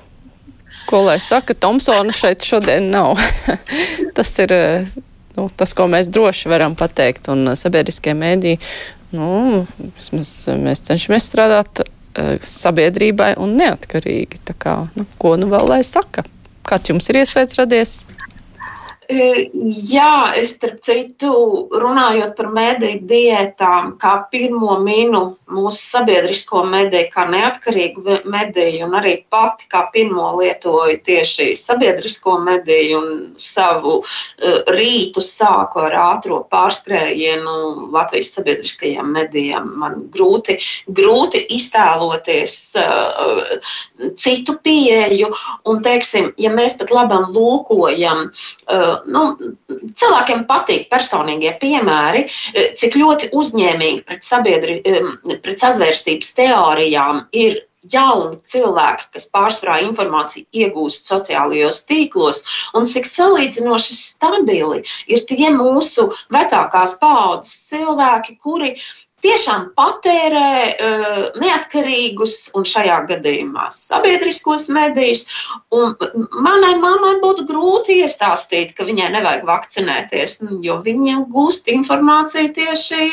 ko 0.88 1.02
lai 1.06 1.18
saka, 1.24 1.56
Thompsona 1.58 2.16
šeit 2.16 2.46
šodien 2.48 2.90
nav. 2.94 3.20
tas 4.18 4.32
ir 4.44 4.56
nu, 5.38 5.50
tas, 5.54 5.76
ko 5.78 5.90
mēs 5.92 6.12
droši 6.14 6.50
varam 6.52 6.78
pateikt, 6.80 7.30
un 7.34 7.54
sabiedriskie 7.60 8.16
mēdīji, 8.18 8.62
nu, 9.18 9.66
mēs, 10.16 10.34
mēs 10.58 10.84
cenšamies 10.88 11.30
strādāt 11.30 11.84
sabiedrībai 12.42 13.36
un 13.42 13.54
neatkarīgi. 13.60 14.42
Tā 14.48 14.56
kā, 14.58 14.78
nu, 14.98 15.06
ko 15.22 15.36
nu 15.40 15.50
vēl 15.52 15.70
lai 15.70 15.84
saka? 15.86 16.26
Kāds 16.68 16.90
jums 16.92 17.08
ir 17.12 17.22
iespējas 17.22 17.60
radies? 17.60 18.00
Jā, 19.08 20.34
es 20.36 20.50
starp 20.58 20.82
citu, 20.84 21.32
runājot 21.72 22.34
par 22.36 22.50
mediju 22.52 23.00
diētām, 23.08 23.94
kā 24.02 24.18
pirmo 24.32 24.76
minu 24.84 25.22
mūsu 25.48 25.80
sabiedrisko 25.80 26.66
mediju, 26.68 27.08
kā 27.14 27.24
neatkarīgu 27.32 28.18
mediju, 28.28 28.82
un 28.84 28.98
arī 29.00 29.14
pati 29.32 29.70
kā 29.72 29.86
pirmo 29.94 30.34
lietoju 30.36 30.98
tieši 31.08 31.54
sabiedrisko 31.56 32.36
mediju 32.44 32.98
un 33.00 33.08
savu 33.40 34.02
rītu 34.76 35.24
sāku 35.24 35.86
ar 35.86 35.96
ātro 36.02 36.42
pārskrējienu 36.52 37.88
Latvijas 37.96 38.34
sabiedriskajiem 38.36 39.16
medijiem. 39.16 39.72
Man 39.80 40.10
grūti, 40.12 40.58
grūti 40.92 41.46
iztēloties 41.56 42.58
uh, 42.84 43.56
citu 44.20 44.58
pieeju, 44.68 45.32
un, 45.64 45.82
teiksim, 45.86 46.34
ja 46.36 46.52
mēs 46.52 46.76
pat 46.82 46.92
labam 46.92 47.32
lūkojam, 47.32 48.28
uh, 48.68 48.97
nu, 49.06 49.24
cilvēkiem 49.70 50.46
patīk 50.50 50.90
personīgie 50.92 51.54
piemēri, 51.62 52.26
eh, 52.54 52.74
cik 52.80 52.98
ļoti 53.00 53.32
uzņēmīgi 53.38 54.04
pret, 54.08 54.24
sabiedri, 54.24 54.82
pret 55.44 55.64
sazvērstības 55.64 56.34
teorijām 56.38 57.26
ir 57.32 57.62
jauni 57.94 58.38
cilvēki, 58.50 59.08
kas 59.16 59.28
pārsvarā 59.34 59.78
informāciju 59.86 60.48
iegūst 60.52 61.08
sociālajos 61.08 61.84
tīklos, 61.88 62.44
un 62.76 62.88
cik 62.90 63.08
salīdzinoši 63.10 63.98
stabili 63.98 64.84
ir 65.08 65.26
tie 65.30 65.52
mūsu 65.54 66.10
vecākās 66.34 66.98
paudzes 67.02 67.68
cilvēki, 67.72 68.38
kuri 68.44 68.76
tiešām 69.26 69.72
patērē 69.78 70.52
uh, 70.70 71.20
neatkarīgus 71.42 72.52
un 72.58 72.66
šajā 72.68 73.00
gadījumā 73.10 73.68
sabiedriskos 73.74 74.68
medijus. 74.74 75.26
Manai 75.72 76.76
mammai 76.82 77.16
būtu 77.24 77.48
grūti 77.50 78.00
iestāstīt, 78.04 78.76
ka 78.78 78.86
viņai 78.88 79.10
nevajag 79.18 79.46
vakcinēties, 79.50 80.40
jo 80.66 80.80
viņa 80.86 81.20
gūst 81.34 81.70
informāciju 81.74 82.54
tieši, 82.58 83.10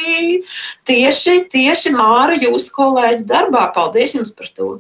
tieši, 0.88 1.36
tieši 1.52 1.94
Māra, 1.96 2.36
jūsu 2.40 2.74
kolēģi 2.76 3.28
darbā. 3.30 3.68
Paldies 3.76 4.16
jums 4.18 4.34
par 4.36 4.50
to! 4.56 4.72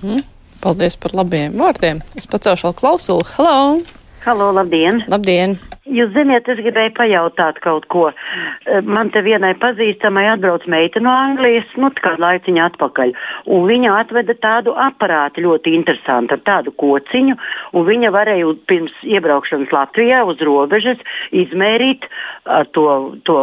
Mm, 0.00 0.24
paldies 0.64 0.96
par 1.00 1.16
labiem 1.20 1.58
vārdiem! 1.60 2.00
Es 2.16 2.28
pacelšu 2.30 2.70
vēl 2.70 2.78
klausulu. 2.80 3.28
Hello! 3.36 3.58
Halo, 4.24 4.50
labdien! 4.56 5.04
Labdien! 5.12 5.60
Jūs 5.90 6.12
zināt, 6.14 6.48
es 6.52 6.60
gribēju 6.62 6.92
pajautāt 6.94 7.58
kaut 7.64 7.86
ko. 7.90 8.04
Eh, 8.10 8.80
man 8.86 9.10
te 9.10 9.22
vienai 9.26 9.52
pazīstamai 9.58 10.26
atbrauc 10.34 10.66
meita 10.70 11.02
no 11.02 11.10
Anglijas, 11.10 11.66
nu, 11.80 11.90
kādu 11.98 12.22
laiciņu 12.22 12.62
atpakaļ. 12.68 13.14
Un 13.56 13.66
viņa 13.70 13.96
atveda 13.98 14.36
tādu 14.38 14.76
aparātu 14.78 15.44
ļoti 15.46 15.74
interesantu, 15.78 16.38
ar 16.38 16.44
tādu 16.46 16.74
kociņu. 16.78 17.36
Viņa 17.90 18.12
varēja 18.14 18.54
pirms 18.70 18.94
iebraukšanas 19.02 19.74
Latvijā 19.74 20.22
uz 20.28 20.40
robežas 20.46 21.02
izmērīt 21.34 22.06
to, 22.74 22.86
to 23.26 23.38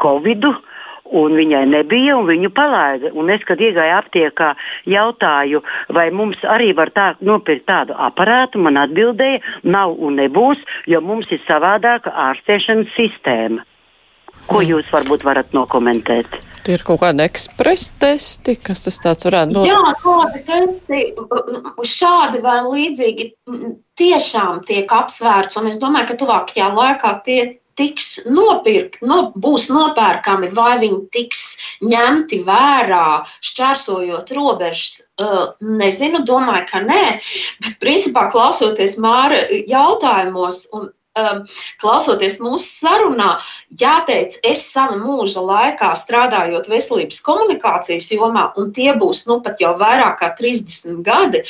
Covid-u 0.00 0.56
un 1.10 1.34
viņai 1.38 1.64
nebija, 1.70 2.16
un 2.18 2.28
viņu 2.30 2.50
palaida. 2.54 3.12
Un 3.16 3.32
es, 3.34 3.42
kad 3.48 3.60
iegāju 3.62 3.96
aptiekā, 3.98 4.52
jautāju, 4.90 5.62
vai 5.96 6.08
mums 6.14 6.40
arī 6.44 6.72
var 6.76 6.92
tā, 6.96 7.10
nopirkt 7.24 7.66
tādu 7.70 7.96
aparātu, 7.98 8.62
man 8.62 8.78
atbildēja, 8.80 9.42
nav 9.64 9.96
un 9.98 10.20
nebūs, 10.20 10.62
jo 10.90 11.02
mums 11.04 11.30
ir 11.34 11.42
savādāka 11.48 12.14
ārstēšanas 12.28 12.94
sistēma. 12.98 13.66
Ko 14.48 14.60
hmm. 14.62 14.70
jūs 14.70 14.88
varbūt 14.92 15.24
varat 15.26 15.52
nokomentēt? 15.52 16.38
Tie 16.64 16.74
ir 16.76 16.82
kaut 16.84 17.00
kādi 17.02 17.24
ekspresa 17.24 17.92
testi, 18.00 18.56
kas 18.60 18.84
tas 18.86 18.98
tāds 19.02 19.26
varētu 19.28 19.56
būt? 19.56 19.68
Jā, 19.68 19.94
kādi 20.00 20.42
testi 20.48 21.02
šādi 21.88 22.42
vai 22.44 22.58
līdzīgi 22.66 23.30
tiešām 24.00 24.62
tiek 24.68 24.92
apsvērts, 24.92 25.56
un 25.60 25.70
es 25.72 25.80
domāju, 25.80 26.10
ka 26.10 26.18
tuvākajā 26.20 26.68
laikā 26.76 27.14
tie 27.26 27.40
tiks 27.78 28.20
nopirkt, 28.26 29.00
no, 29.06 29.30
būs 29.36 29.68
nopērkami, 29.72 30.50
vai 30.56 30.78
viņi 30.82 31.00
tiks 31.14 31.42
ņemti 31.86 32.42
vērā, 32.46 33.24
šķērsojot 33.46 34.32
robežas. 34.36 35.02
Uh, 35.20 35.52
nezinu, 35.60 36.22
domāju, 36.28 36.64
ka 36.70 36.80
nē. 36.84 37.04
Bet, 37.60 37.76
principā, 37.82 38.28
klausoties 38.32 38.96
Māra 39.00 39.42
jautājumos 39.68 40.64
un 40.72 40.88
um, 41.18 41.42
klausoties 41.80 42.38
mūsu 42.42 42.66
sarunā, 42.84 43.30
jāteic, 43.80 44.38
es 44.46 44.64
savu 44.72 44.98
mūža 45.00 45.44
laikā 45.44 45.92
strādājot 45.98 46.70
veselības 46.70 47.20
komunikācijas 47.26 48.10
jomā, 48.14 48.50
un 48.60 48.72
tie 48.76 48.92
būs 48.98 49.26
nu 49.30 49.40
pat 49.44 49.62
jau 49.62 49.74
vairāk 49.80 50.20
kā 50.22 50.32
30 50.38 51.02
gadi. 51.06 51.44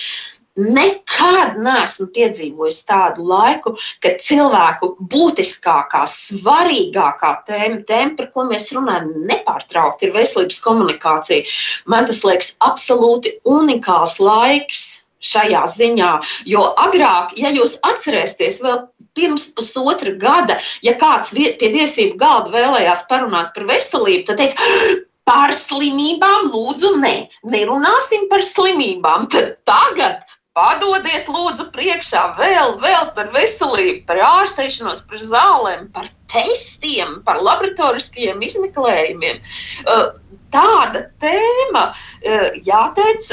Nekad 0.58 1.60
neesmu 1.62 2.08
piedzīvojis 2.14 2.80
tādu 2.88 3.22
laiku, 3.30 3.76
kad 4.02 4.18
cilvēku 4.24 4.96
būtiskākā, 5.12 6.02
svarīgākā 6.10 7.30
tēma, 7.46 7.82
tēma, 7.86 8.16
par 8.18 8.30
ko 8.34 8.46
mēs 8.48 8.70
runājam, 8.74 9.12
nepārtraukti 9.30 10.08
ir 10.08 10.16
veselības 10.16 10.58
komunikācija. 10.64 11.46
Man 11.86 12.08
tas 12.10 12.24
liekas 12.26 12.56
absolūti 12.66 13.36
unikāls 13.46 14.18
laiks 14.18 14.88
šajā 15.22 15.62
ziņā. 15.70 16.10
Jo 16.50 16.64
agrāk, 16.80 17.36
ja 17.38 17.52
jūs 17.54 17.76
atcerēsieties, 17.86 18.58
vēl 18.64 18.82
pirms 19.14 19.50
pusotra 19.54 20.16
gada, 20.18 20.58
ja 20.82 20.96
kāds 20.98 21.30
pie 21.36 21.70
viesību 21.70 22.18
galda 22.18 22.50
vēlējās 22.56 23.06
parunāt 23.10 23.54
par 23.54 23.68
veselību, 23.70 24.26
tad 24.26 24.42
teica, 24.42 24.98
par 25.30 25.54
slimībām 25.54 26.50
lūdzu, 26.50 26.96
nē, 26.98 27.14
ne, 27.44 27.50
nerunāsim 27.54 28.26
par 28.32 28.42
slimībām. 28.42 29.28
Tad 29.30 29.60
tagad 29.68 30.24
Padodiet, 30.60 31.28
lūdzu, 31.32 31.70
priekšā 31.72 32.22
vēl, 32.36 32.74
vēl 32.82 33.06
par 33.16 33.30
veselību, 33.32 34.02
par 34.08 34.18
ārstēšanos, 34.26 35.06
par 35.08 35.22
zālēm, 35.24 35.86
par 35.94 36.10
testiem, 36.28 37.14
par 37.24 37.40
laboratoriskajiem 37.40 38.42
izmeklējumiem. 38.44 39.40
Uh, 39.86 40.10
tāda 40.52 41.06
tēma, 41.22 41.86
uh, 41.94 42.60
jāteic, 42.66 43.30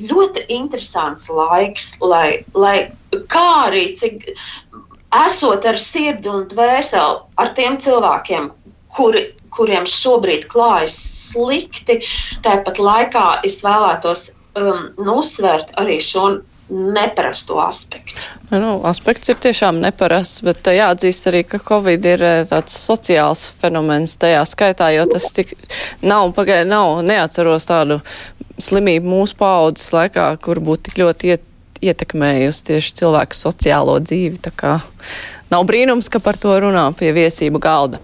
ļoti 0.00 0.46
interesants 0.56 1.28
laiks, 1.32 1.90
lai, 2.00 2.44
lai 2.56 2.76
kā 3.32 3.46
arī 3.66 3.90
cik 4.00 4.24
esot 5.26 5.68
ar 5.68 5.80
sirdi 5.80 6.32
un 6.32 6.46
dvēseli 6.50 7.20
ar 7.40 7.52
tiem 7.58 7.76
cilvēkiem, 7.84 8.48
kuri, 8.96 9.26
kuriem 9.52 9.84
šobrīd 9.88 10.48
klājas 10.52 10.96
slikti, 11.32 12.00
tāpat 12.44 12.80
laikā 12.80 13.26
es 13.44 13.60
vēlētos 13.64 14.30
um, 14.58 14.90
nu, 14.98 15.18
uzsvērt 15.20 15.74
arī 15.80 16.00
šo 16.02 16.28
neparasto 16.68 17.60
aspektu. 17.62 18.16
Nu, 18.50 18.80
aspekts 18.84 19.30
ir 19.30 19.38
tiešām 19.42 19.78
neparasts, 19.82 20.42
bet 20.46 20.66
jāatzīst 20.66 21.28
arī, 21.30 21.44
ka 21.46 21.60
Covid 21.62 22.06
ir 22.10 22.24
eh, 22.26 22.38
tāds 22.48 22.74
sociāls 22.80 23.44
fenomens 23.60 24.16
tajā 24.18 24.42
skaitā, 24.48 24.90
jo 24.96 25.06
tas 25.10 25.28
tik 25.34 25.54
nav, 26.02 26.32
pagaidi 26.34 26.68
nav, 26.70 27.04
neatceros 27.06 27.68
tādu 27.70 28.00
slimību 28.62 29.12
mūsu 29.12 29.38
paaudzes 29.38 29.92
laikā, 29.94 30.32
kur 30.42 30.62
būtu 30.64 30.88
tik 30.88 30.98
ļoti 31.02 31.34
iet, 31.34 31.44
ietekmējusi 31.86 32.66
tieši 32.72 32.96
cilvēku 33.02 33.36
sociālo 33.36 33.98
dzīvi. 34.02 34.40
Tā 34.48 34.50
kā 34.56 34.78
nav 35.52 35.66
brīnums, 35.68 36.10
ka 36.10 36.22
par 36.24 36.38
to 36.40 36.54
runā 36.64 36.88
pie 36.98 37.12
viesību 37.14 37.62
galda. 37.62 38.02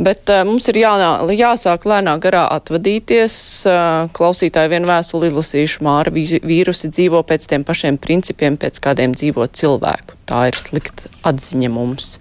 Bet 0.00 0.30
uh, 0.32 0.40
mums 0.48 0.66
ir 0.72 0.78
jā, 0.80 0.92
jāsāk 1.36 1.84
lēnā 1.88 2.14
garā 2.22 2.46
atvadīties. 2.54 3.34
Uh, 3.68 4.08
klausītāji 4.16 4.72
vien 4.72 4.88
vēstuli 4.88 5.28
izlasījuši 5.28 5.84
māra 5.84 6.12
vīrusi 6.14 6.90
dzīvo 6.92 7.20
pēc 7.28 7.48
tiem 7.50 7.66
pašiem 7.68 7.98
principiem, 8.00 8.56
pēc 8.60 8.80
kādiem 8.82 9.16
dzīvo 9.18 9.46
cilvēku. 9.52 10.16
Tā 10.28 10.46
ir 10.50 10.58
slikta 10.58 11.12
atziņa 11.28 11.72
mums. 11.74 12.16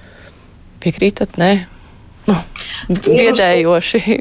Piekrītat? 0.84 1.40
Nē? 1.42 1.54
Nu, 2.28 2.36
biedējoši. 2.92 4.20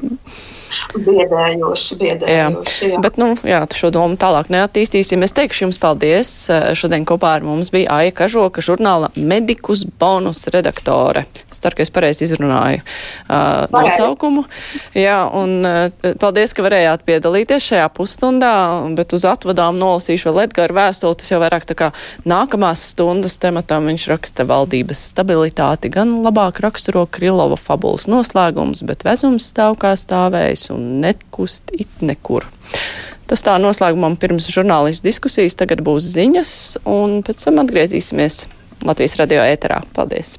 Biedējoši, 0.95 1.97
biedējoši. 2.01 2.87
Jā. 2.87 2.95
Jā. 2.95 3.01
Bet, 3.03 3.19
nu, 3.21 3.33
jā, 3.47 3.63
šo 3.77 3.91
domu 3.95 4.19
tālāk 4.21 4.51
neattīstīsim. 4.53 5.23
Es 5.27 5.35
teikšu 5.37 5.67
jums 5.67 5.81
paldies. 5.83 6.31
Šodien 6.79 7.07
kopā 7.09 7.37
ar 7.39 7.47
mums 7.47 7.73
bija 7.75 8.01
Aija 8.01 8.15
Kažoka, 8.23 8.63
žurnāla 8.65 9.11
Medikus 9.17 9.85
bonus 10.01 10.45
redaktore. 10.53 11.27
Es 11.51 11.63
ceru, 11.63 11.79
ka 11.79 11.85
es 11.85 11.93
pareizi 11.95 12.27
izrunāju 12.27 12.83
uh, 12.83 13.67
nosaukumu. 13.75 14.45
Jā, 14.97 15.23
un 15.37 15.67
uh, 15.67 16.13
paldies, 16.23 16.55
ka 16.57 16.65
varējāt 16.67 17.05
piedalīties 17.09 17.71
šajā 17.73 17.89
pusstundā, 17.97 18.55
bet 18.99 19.15
uz 19.17 19.27
atvadām 19.29 19.79
nolasīšu 19.81 20.31
vēl 20.31 20.45
Edgara 20.47 20.79
vēstuli. 20.83 21.19
Tas 21.21 21.33
jau 21.33 21.41
vairāk 21.43 21.67
tā 21.71 21.79
kā 21.79 21.91
nākamās 22.29 22.85
stundas 22.93 23.39
tematam 23.43 23.91
viņš 23.91 24.09
raksta 24.13 24.47
valdības 24.49 25.07
stabilitāti, 25.13 25.93
gan 25.93 26.21
labāk 26.25 26.63
raksturo 26.65 27.07
Krilova 27.11 27.59
fabulas 27.61 28.07
noslēgums, 28.11 28.85
bet 28.87 29.05
vezums 29.07 29.51
stāv 29.51 29.79
kā 29.81 29.95
stāvējis 29.99 30.60
darbojas 30.61 30.71
un 30.71 31.01
nekust 31.01 31.71
it 31.73 31.89
nekur. 32.03 32.45
Tas 33.27 33.43
tā 33.43 33.59
noslēgumam 33.59 34.17
pirms 34.19 34.51
žurnālistu 34.51 35.07
diskusijas 35.07 35.55
tagad 35.55 35.83
būs 35.83 36.03
ziņas, 36.03 36.79
un 36.85 37.23
pēc 37.23 37.45
tam 37.45 37.61
atgriezīsimies 37.63 38.47
Latvijas 38.83 39.17
radio 39.21 39.43
ēterā. 39.45 39.83
Paldies! 39.95 40.39